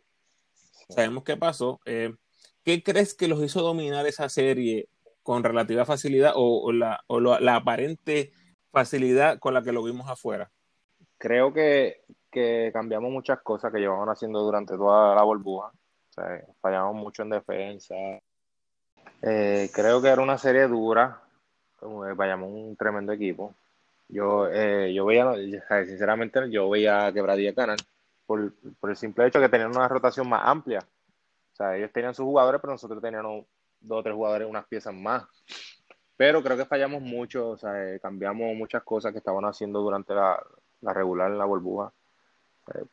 sabemos 0.89 1.23
qué 1.23 1.37
pasó. 1.37 1.79
Eh, 1.85 2.13
¿Qué 2.63 2.83
crees 2.83 3.13
que 3.13 3.27
los 3.27 3.41
hizo 3.41 3.61
dominar 3.61 4.05
esa 4.05 4.27
serie 4.27 4.89
con 5.29 5.43
relativa 5.43 5.85
facilidad 5.85 6.31
o, 6.33 6.71
la, 6.71 7.55
aparente 7.55 8.31
facilidad 8.71 9.37
con 9.37 9.53
la 9.53 9.61
que 9.61 9.71
lo 9.71 9.83
vimos 9.83 10.09
afuera? 10.09 10.49
Creo 11.19 11.53
que, 11.53 12.01
cambiamos 12.73 13.11
muchas 13.11 13.39
cosas 13.41 13.71
que 13.71 13.77
llevamos 13.77 14.09
haciendo 14.09 14.39
durante 14.39 14.75
toda 14.75 15.13
la 15.13 15.21
burbuja. 15.21 15.71
fallamos 16.59 16.95
mucho 16.95 17.21
en 17.21 17.29
defensa, 17.29 17.93
eh, 19.21 19.69
creo 19.71 20.01
que 20.01 20.07
era 20.07 20.23
una 20.23 20.39
serie 20.39 20.67
dura. 20.67 21.21
Vayamos 21.79 22.49
un 22.49 22.75
tremendo 22.75 23.13
equipo. 23.13 23.53
Yo, 24.07 24.47
eh, 24.51 24.91
yo 24.95 25.05
veía, 25.05 25.31
sinceramente, 25.85 26.49
yo 26.49 26.71
veía 26.71 27.13
Quebradilla 27.13 27.53
Canal 27.53 27.77
por, 28.25 28.51
por 28.79 28.89
el 28.89 28.95
simple 28.95 29.27
hecho 29.27 29.39
de 29.39 29.45
que 29.45 29.51
tenían 29.51 29.75
una 29.75 29.87
rotación 29.87 30.27
más 30.27 30.41
amplia. 30.43 30.79
O 30.79 31.55
sea, 31.55 31.77
ellos 31.77 31.91
tenían 31.93 32.15
sus 32.15 32.25
jugadores, 32.25 32.59
pero 32.59 32.73
nosotros 32.73 32.99
teníamos 32.99 33.45
dos 33.81 33.99
o 33.99 34.03
tres 34.03 34.15
jugadores, 34.15 34.47
unas 34.47 34.65
piezas 34.67 34.93
más. 34.93 35.23
Pero 36.17 36.43
creo 36.43 36.57
que 36.57 36.65
fallamos 36.65 37.01
mucho, 37.01 37.51
o 37.51 37.57
sea, 37.57 37.71
eh, 37.83 37.99
cambiamos 37.99 38.55
muchas 38.55 38.83
cosas 38.83 39.11
que 39.11 39.19
estaban 39.19 39.45
haciendo 39.45 39.79
durante 39.81 40.13
la, 40.13 40.41
la 40.81 40.93
regular 40.93 41.31
en 41.31 41.37
la 41.37 41.45
burbuja. 41.45 41.93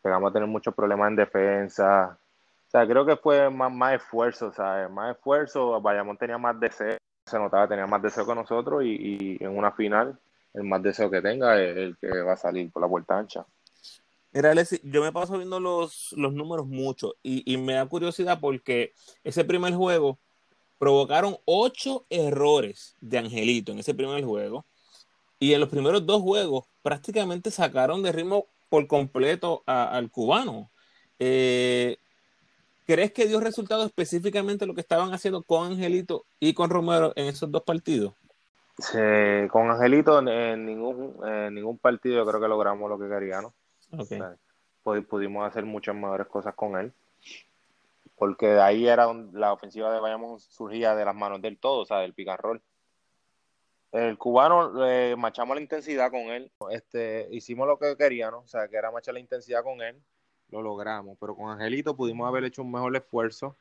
pegamos 0.03 0.31
a 0.31 0.33
tener 0.33 0.49
muchos 0.49 0.75
problemas 0.75 1.09
en 1.11 1.17
defensa, 1.17 2.19
o 2.67 2.71
sea, 2.71 2.87
creo 2.87 3.07
que 3.07 3.17
fue 3.17 3.49
más, 3.49 3.73
más 3.73 3.95
esfuerzo, 3.95 4.53
sea, 4.53 4.89
Más 4.89 5.17
esfuerzo, 5.17 5.81
Bayamón 5.81 6.19
tenía 6.19 6.37
más 6.37 6.59
deseo, 6.59 6.97
se 7.25 7.39
notaba, 7.39 7.69
tenía 7.69 7.87
más 7.87 8.03
deseo 8.03 8.27
que 8.27 8.35
nosotros 8.35 8.83
y, 8.85 9.37
en 9.41 9.57
una 9.57 9.71
final, 9.71 10.19
el 10.53 10.65
más 10.65 10.83
deseo 10.83 11.09
que 11.09 11.23
tenga 11.23 11.61
es 11.61 11.77
el 11.77 11.97
que 11.99 12.09
va 12.23 12.33
a 12.33 12.37
salir 12.37 12.71
por 12.73 12.83
la 12.83 12.89
vuelta 12.89 13.17
ancha. 13.17 13.47
Mira, 14.33 14.51
Alexis, 14.51 14.81
yo 14.83 15.03
me 15.03 15.13
paso 15.13 15.37
viendo 15.39 15.61
los, 15.61 16.13
los 16.17 16.33
números 16.33 16.67
mucho 16.67 17.15
y, 17.23 17.51
y, 17.51 17.57
me 17.57 17.75
da 17.75 17.87
curiosidad 17.87 18.39
porque 18.41 18.93
ese 19.23 19.45
primer 19.45 19.73
juego 19.75 20.19
provocaron 20.79 21.37
ocho 21.45 22.07
errores 22.11 22.97
de 23.01 23.19
Angelito 23.19 23.73
en 23.73 23.79
ese 23.79 23.95
primer 23.95 24.25
juego 24.25 24.67
y 25.39 25.53
en 25.53 25.61
los 25.61 25.69
primeros 25.69 26.07
dos 26.07 26.23
juegos 26.23 26.67
prácticamente 26.83 27.51
sacaron 27.51 28.03
de 28.03 28.13
ritmo 28.13 28.47
por 28.69 28.87
completo 28.87 29.63
al 29.67 30.11
cubano. 30.11 30.71
Eh, 31.19 31.97
¿Crees 32.87 33.13
que 33.13 33.27
dio 33.27 33.41
resultado 33.41 33.85
específicamente 33.85 34.67
lo 34.67 34.75
que 34.75 34.81
estaban 34.81 35.13
haciendo 35.13 35.43
con 35.43 35.73
Angelito 35.73 36.25
y 36.39 36.55
con 36.55 36.71
Romero 36.71 37.13
en 37.17 37.27
esos 37.27 37.51
dos 37.51 37.63
partidos? 37.63 38.15
con 39.51 39.71
Angelito 39.71 40.19
en 40.19 40.67
ningún, 40.67 41.17
en 41.27 41.55
ningún 41.55 41.79
partido 41.79 42.17
yo 42.17 42.27
creo 42.27 42.41
que 42.41 42.49
logramos 42.49 42.91
lo 42.91 42.99
que 42.99 43.09
queríamos. 43.09 43.53
Okay. 43.91 44.21
pudimos 45.03 45.47
hacer 45.47 45.65
muchas 45.65 45.95
mejores 45.95 46.27
cosas 46.27 46.55
con 46.55 46.77
él. 46.77 46.93
Porque 48.17 48.47
de 48.47 48.61
ahí 48.61 48.89
era 48.89 49.13
la 49.33 49.53
ofensiva 49.53 49.93
de 49.93 50.01
Bayamón 50.01 50.41
surgía 50.41 50.95
de 50.95 51.05
las 51.05 51.15
manos 51.15 51.43
del 51.43 51.59
todo, 51.59 51.83
o 51.83 51.87
sea, 51.87 51.99
del 51.99 52.15
picarrol. 52.15 52.63
El 53.93 54.19
cubano 54.19 54.85
eh, 54.87 55.15
machamos 55.17 55.57
la 55.57 55.63
intensidad 55.63 56.11
con 56.11 56.23
él. 56.23 56.51
Este, 56.71 57.29
hicimos 57.31 57.67
lo 57.67 57.79
que 57.79 57.97
queríamos, 57.97 58.45
o 58.45 58.49
sea, 58.49 58.69
que 58.69 58.77
era 58.77 58.91
machar 58.91 59.15
la 59.15 59.21
intensidad 59.21 59.63
con 59.63 59.81
él. 59.81 60.03
Lo 60.51 60.63
logramos. 60.63 61.17
Pero 61.21 61.37
con 61.37 61.51
Angelito 61.51 61.97
pudimos 61.97 62.27
haber 62.27 62.45
hecho 62.45 62.63
un 62.63 62.73
mejor 62.73 62.95
esfuerzo. 62.97 63.57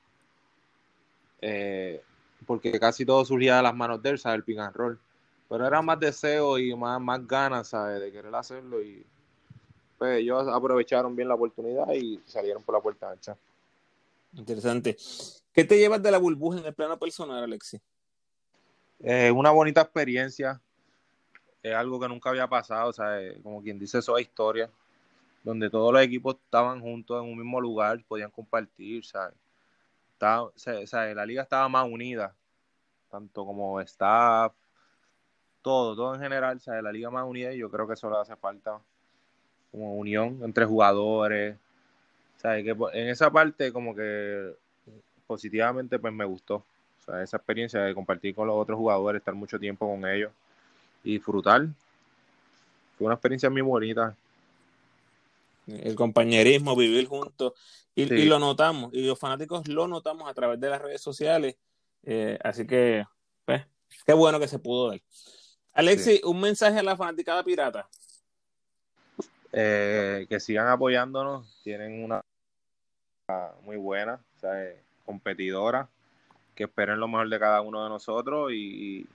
Eh, 1.42 2.02
porque 2.46 2.80
casi 2.80 3.06
todo 3.06 3.24
surgía 3.26 3.58
de 3.58 3.64
las 3.64 3.76
manos 3.76 4.02
de 4.02 4.10
él, 4.10 4.20
¿sabes? 4.20 4.38
El 4.38 4.44
pick 4.44 4.60
and. 4.60 4.98
Pero 5.48 5.68
era 5.68 5.82
más 5.82 6.00
deseo 6.00 6.58
y 6.58 6.76
más, 6.76 7.00
más 7.00 7.26
ganas, 7.28 7.68
¿sabes? 7.70 8.00
De 8.00 8.12
querer 8.12 8.34
hacerlo 8.34 8.82
y 8.82 9.06
pues 9.98 10.20
ellos 10.20 10.48
aprovecharon 10.48 11.16
bien 11.16 11.28
la 11.28 11.36
oportunidad 11.36 11.92
y 11.94 12.20
salieron 12.26 12.64
por 12.64 12.76
la 12.76 12.82
puerta 12.82 13.10
ancha. 13.10 13.38
Interesante. 14.36 14.98
¿Qué 15.54 15.64
te 15.64 15.78
llevas 15.78 16.02
de 16.04 16.12
la 16.12 16.18
burbuja 16.18 16.60
en 16.60 16.66
el 16.66 16.74
plano 16.74 17.00
personal, 17.00 17.44
Alexi? 17.44 17.82
Eh, 19.00 19.32
una 19.32 19.52
bonita 19.52 19.82
experiencia. 19.82 20.62
Es 21.64 21.74
algo 21.74 22.00
que 22.00 22.08
nunca 22.08 22.30
había 22.30 22.48
pasado, 22.48 22.92
¿sabes? 22.94 23.40
Como 23.42 23.62
quien 23.62 23.80
dice, 23.80 24.00
eso 24.00 24.18
es 24.18 24.28
historia. 24.28 24.70
Donde 25.44 25.70
todos 25.70 25.94
los 25.94 26.02
equipos 26.02 26.36
estaban 26.44 26.82
juntos 26.82 27.24
en 27.24 27.32
un 27.32 27.38
mismo 27.38 27.62
lugar, 27.62 28.04
podían 28.08 28.32
compartir, 28.32 29.06
¿sabes? 29.06 29.36
la 30.20 31.26
liga 31.26 31.44
estaba 31.44 31.70
más 31.70 31.88
unida, 31.88 32.36
tanto 33.12 33.46
como 33.46 33.80
staff, 33.82 34.54
todo, 35.62 35.96
todo 35.96 36.16
en 36.16 36.22
general, 36.22 36.60
¿sabes? 36.60 36.82
La 36.82 36.92
liga 36.92 37.10
más 37.10 37.26
unida 37.26 37.54
y 37.54 37.60
yo 37.60 37.70
creo 37.70 37.88
que 37.88 37.94
eso 37.94 38.10
le 38.10 38.18
hace 38.18 38.36
falta 38.36 38.82
como 39.72 39.94
unión 39.96 40.40
entre 40.44 40.66
jugadores, 40.66 41.58
en 42.54 43.10
esa 43.10 43.32
parte 43.32 43.72
como 43.72 43.96
que 43.96 44.54
positivamente 45.28 46.00
pues 46.00 46.14
me 46.14 46.26
gustó, 46.26 46.56
o 46.56 47.04
sea, 47.06 47.22
esa 47.24 47.38
experiencia 47.38 47.82
de 47.82 47.94
compartir 47.94 48.36
con 48.36 48.48
los 48.48 48.56
otros 48.56 48.78
jugadores, 48.78 49.20
estar 49.20 49.34
mucho 49.34 49.60
tiempo 49.60 49.88
con 49.90 50.08
ellos 50.10 50.32
y 51.04 51.14
disfrutar. 51.14 51.68
Fue 52.98 53.06
una 53.06 53.16
experiencia 53.16 53.50
muy 53.50 53.62
bonita. 53.62 54.16
El 55.68 55.96
compañerismo, 55.96 56.76
vivir 56.76 57.08
juntos. 57.08 57.54
Y, 57.96 58.06
lo 58.26 58.40
notamos, 58.40 58.94
y 58.94 59.08
los 59.08 59.18
fanáticos 59.18 59.68
lo 59.70 59.88
notamos 59.88 60.30
a 60.30 60.34
través 60.34 60.60
de 60.60 60.70
las 60.70 60.82
redes 60.82 61.02
sociales. 61.02 61.56
Eh, 62.04 62.38
así 62.44 62.68
que, 62.68 63.06
pues, 63.46 63.66
qué 64.06 64.14
bueno 64.14 64.40
que 64.40 64.50
se 64.50 64.60
pudo 64.60 64.90
ver. 64.90 65.02
Alexi, 65.74 66.22
un 66.24 66.42
mensaje 66.42 66.80
a 66.80 66.84
la 66.84 66.98
fanaticada 66.98 67.44
pirata. 67.44 67.88
Eh, 69.54 70.26
que 70.28 70.40
sigan 70.42 70.68
apoyándonos, 70.68 71.62
tienen 71.64 72.04
una 72.04 72.22
muy 73.64 73.78
buena, 73.78 74.20
competidora, 75.06 75.90
que 76.54 76.66
esperen 76.66 77.00
lo 77.00 77.08
mejor 77.08 77.30
de 77.30 77.40
cada 77.40 77.62
uno 77.62 77.84
de 77.84 77.90
nosotros 77.90 78.52
y, 78.54 79.08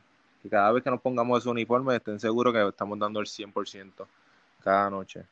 cada 0.51 0.73
vez 0.73 0.83
que 0.83 0.91
nos 0.91 1.03
pongamos 1.03 1.41
ese 1.41 1.51
uniforme 1.51 1.97
estén 1.97 2.19
seguros 2.19 2.55
que 2.55 2.67
estamos 2.67 2.99
dando 2.99 3.21
el 3.21 3.27
100% 3.27 4.07
cada 4.65 4.89
noche 4.89 5.25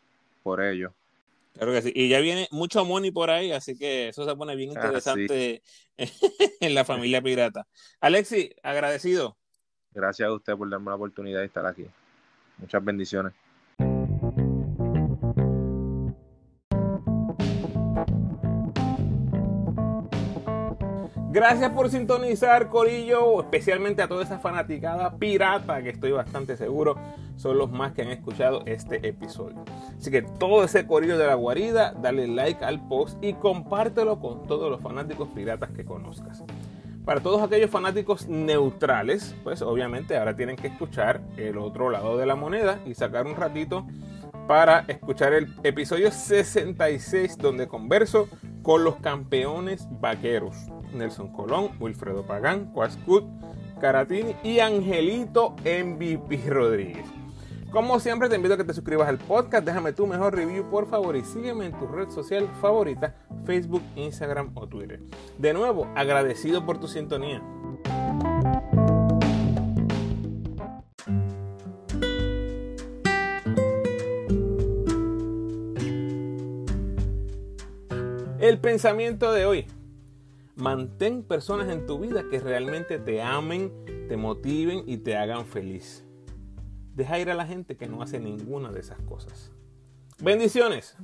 por 0.42 0.62
ello. 0.62 0.92
Claro 1.54 1.72
que 1.72 1.82
sí. 1.82 1.92
Y 1.94 2.08
ya 2.08 2.20
viene 2.20 2.46
mucho 2.50 2.84
money 2.84 3.10
por 3.10 3.30
ahí, 3.30 3.50
así 3.50 3.76
que 3.76 4.08
eso 4.08 4.28
se 4.28 4.36
pone 4.36 4.54
bien 4.54 4.70
ah, 4.70 4.74
interesante 4.74 5.62
en 6.60 6.74
la 6.74 6.84
familia 6.84 7.22
pirata. 7.22 7.66
Alexi, 8.00 8.54
agradecido. 8.62 9.36
Gracias 9.92 10.28
a 10.28 10.32
usted 10.32 10.54
por 10.54 10.68
darme 10.68 10.90
la 10.90 10.96
oportunidad 10.96 11.40
de 11.40 11.46
estar 11.46 11.64
aquí. 11.64 11.86
Muchas 12.58 12.84
bendiciones. 12.84 13.32
Gracias 21.38 21.70
por 21.70 21.88
sintonizar, 21.88 22.68
Corillo, 22.68 23.40
especialmente 23.42 24.02
a 24.02 24.08
toda 24.08 24.24
esa 24.24 24.40
fanaticada 24.40 25.18
pirata 25.18 25.80
que 25.84 25.90
estoy 25.90 26.10
bastante 26.10 26.56
seguro 26.56 26.96
son 27.36 27.58
los 27.58 27.70
más 27.70 27.92
que 27.92 28.02
han 28.02 28.08
escuchado 28.08 28.64
este 28.66 29.06
episodio. 29.06 29.64
Así 29.96 30.10
que 30.10 30.22
todo 30.22 30.64
ese 30.64 30.84
Corillo 30.88 31.16
de 31.16 31.28
la 31.28 31.34
guarida, 31.34 31.94
dale 32.02 32.26
like 32.26 32.64
al 32.64 32.84
post 32.88 33.22
y 33.22 33.34
compártelo 33.34 34.18
con 34.18 34.48
todos 34.48 34.68
los 34.68 34.80
fanáticos 34.80 35.28
piratas 35.28 35.70
que 35.70 35.84
conozcas. 35.84 36.42
Para 37.04 37.20
todos 37.20 37.40
aquellos 37.40 37.70
fanáticos 37.70 38.26
neutrales, 38.26 39.36
pues 39.44 39.62
obviamente 39.62 40.16
ahora 40.16 40.34
tienen 40.34 40.56
que 40.56 40.66
escuchar 40.66 41.20
el 41.36 41.56
otro 41.58 41.88
lado 41.88 42.16
de 42.16 42.26
la 42.26 42.34
moneda 42.34 42.80
y 42.84 42.94
sacar 42.94 43.28
un 43.28 43.36
ratito 43.36 43.86
para 44.48 44.80
escuchar 44.88 45.34
el 45.34 45.54
episodio 45.62 46.10
66 46.10 47.38
donde 47.38 47.68
converso 47.68 48.28
con 48.62 48.82
los 48.82 48.96
campeones 48.96 49.86
vaqueros. 50.00 50.56
Nelson 50.92 51.32
Colón, 51.32 51.70
Wilfredo 51.80 52.26
Pagán, 52.26 52.72
Quascut, 52.72 53.24
Caratini 53.80 54.34
y 54.42 54.60
Angelito 54.60 55.56
MVP 55.64 56.42
Rodríguez. 56.48 57.06
Como 57.70 58.00
siempre 58.00 58.30
te 58.30 58.36
invito 58.36 58.54
a 58.54 58.56
que 58.56 58.64
te 58.64 58.72
suscribas 58.72 59.08
al 59.08 59.18
podcast, 59.18 59.64
déjame 59.64 59.92
tu 59.92 60.06
mejor 60.06 60.34
review 60.34 60.70
por 60.70 60.88
favor 60.88 61.14
y 61.16 61.22
sígueme 61.22 61.66
en 61.66 61.78
tu 61.78 61.86
red 61.86 62.08
social 62.08 62.48
favorita, 62.62 63.14
Facebook, 63.44 63.82
Instagram 63.94 64.52
o 64.54 64.66
Twitter. 64.66 65.00
De 65.36 65.52
nuevo, 65.52 65.86
agradecido 65.94 66.64
por 66.64 66.78
tu 66.80 66.88
sintonía. 66.88 67.42
El 78.40 78.58
pensamiento 78.60 79.30
de 79.30 79.44
hoy. 79.44 79.66
Mantén 80.58 81.22
personas 81.22 81.68
en 81.68 81.86
tu 81.86 82.00
vida 82.00 82.24
que 82.28 82.40
realmente 82.40 82.98
te 82.98 83.22
amen, 83.22 83.72
te 84.08 84.16
motiven 84.16 84.82
y 84.86 84.96
te 84.96 85.16
hagan 85.16 85.46
feliz. 85.46 86.04
Deja 86.96 87.20
ir 87.20 87.30
a 87.30 87.34
la 87.34 87.46
gente 87.46 87.76
que 87.76 87.86
no 87.86 88.02
hace 88.02 88.18
ninguna 88.18 88.72
de 88.72 88.80
esas 88.80 89.00
cosas. 89.02 89.52
Bendiciones. 90.20 90.96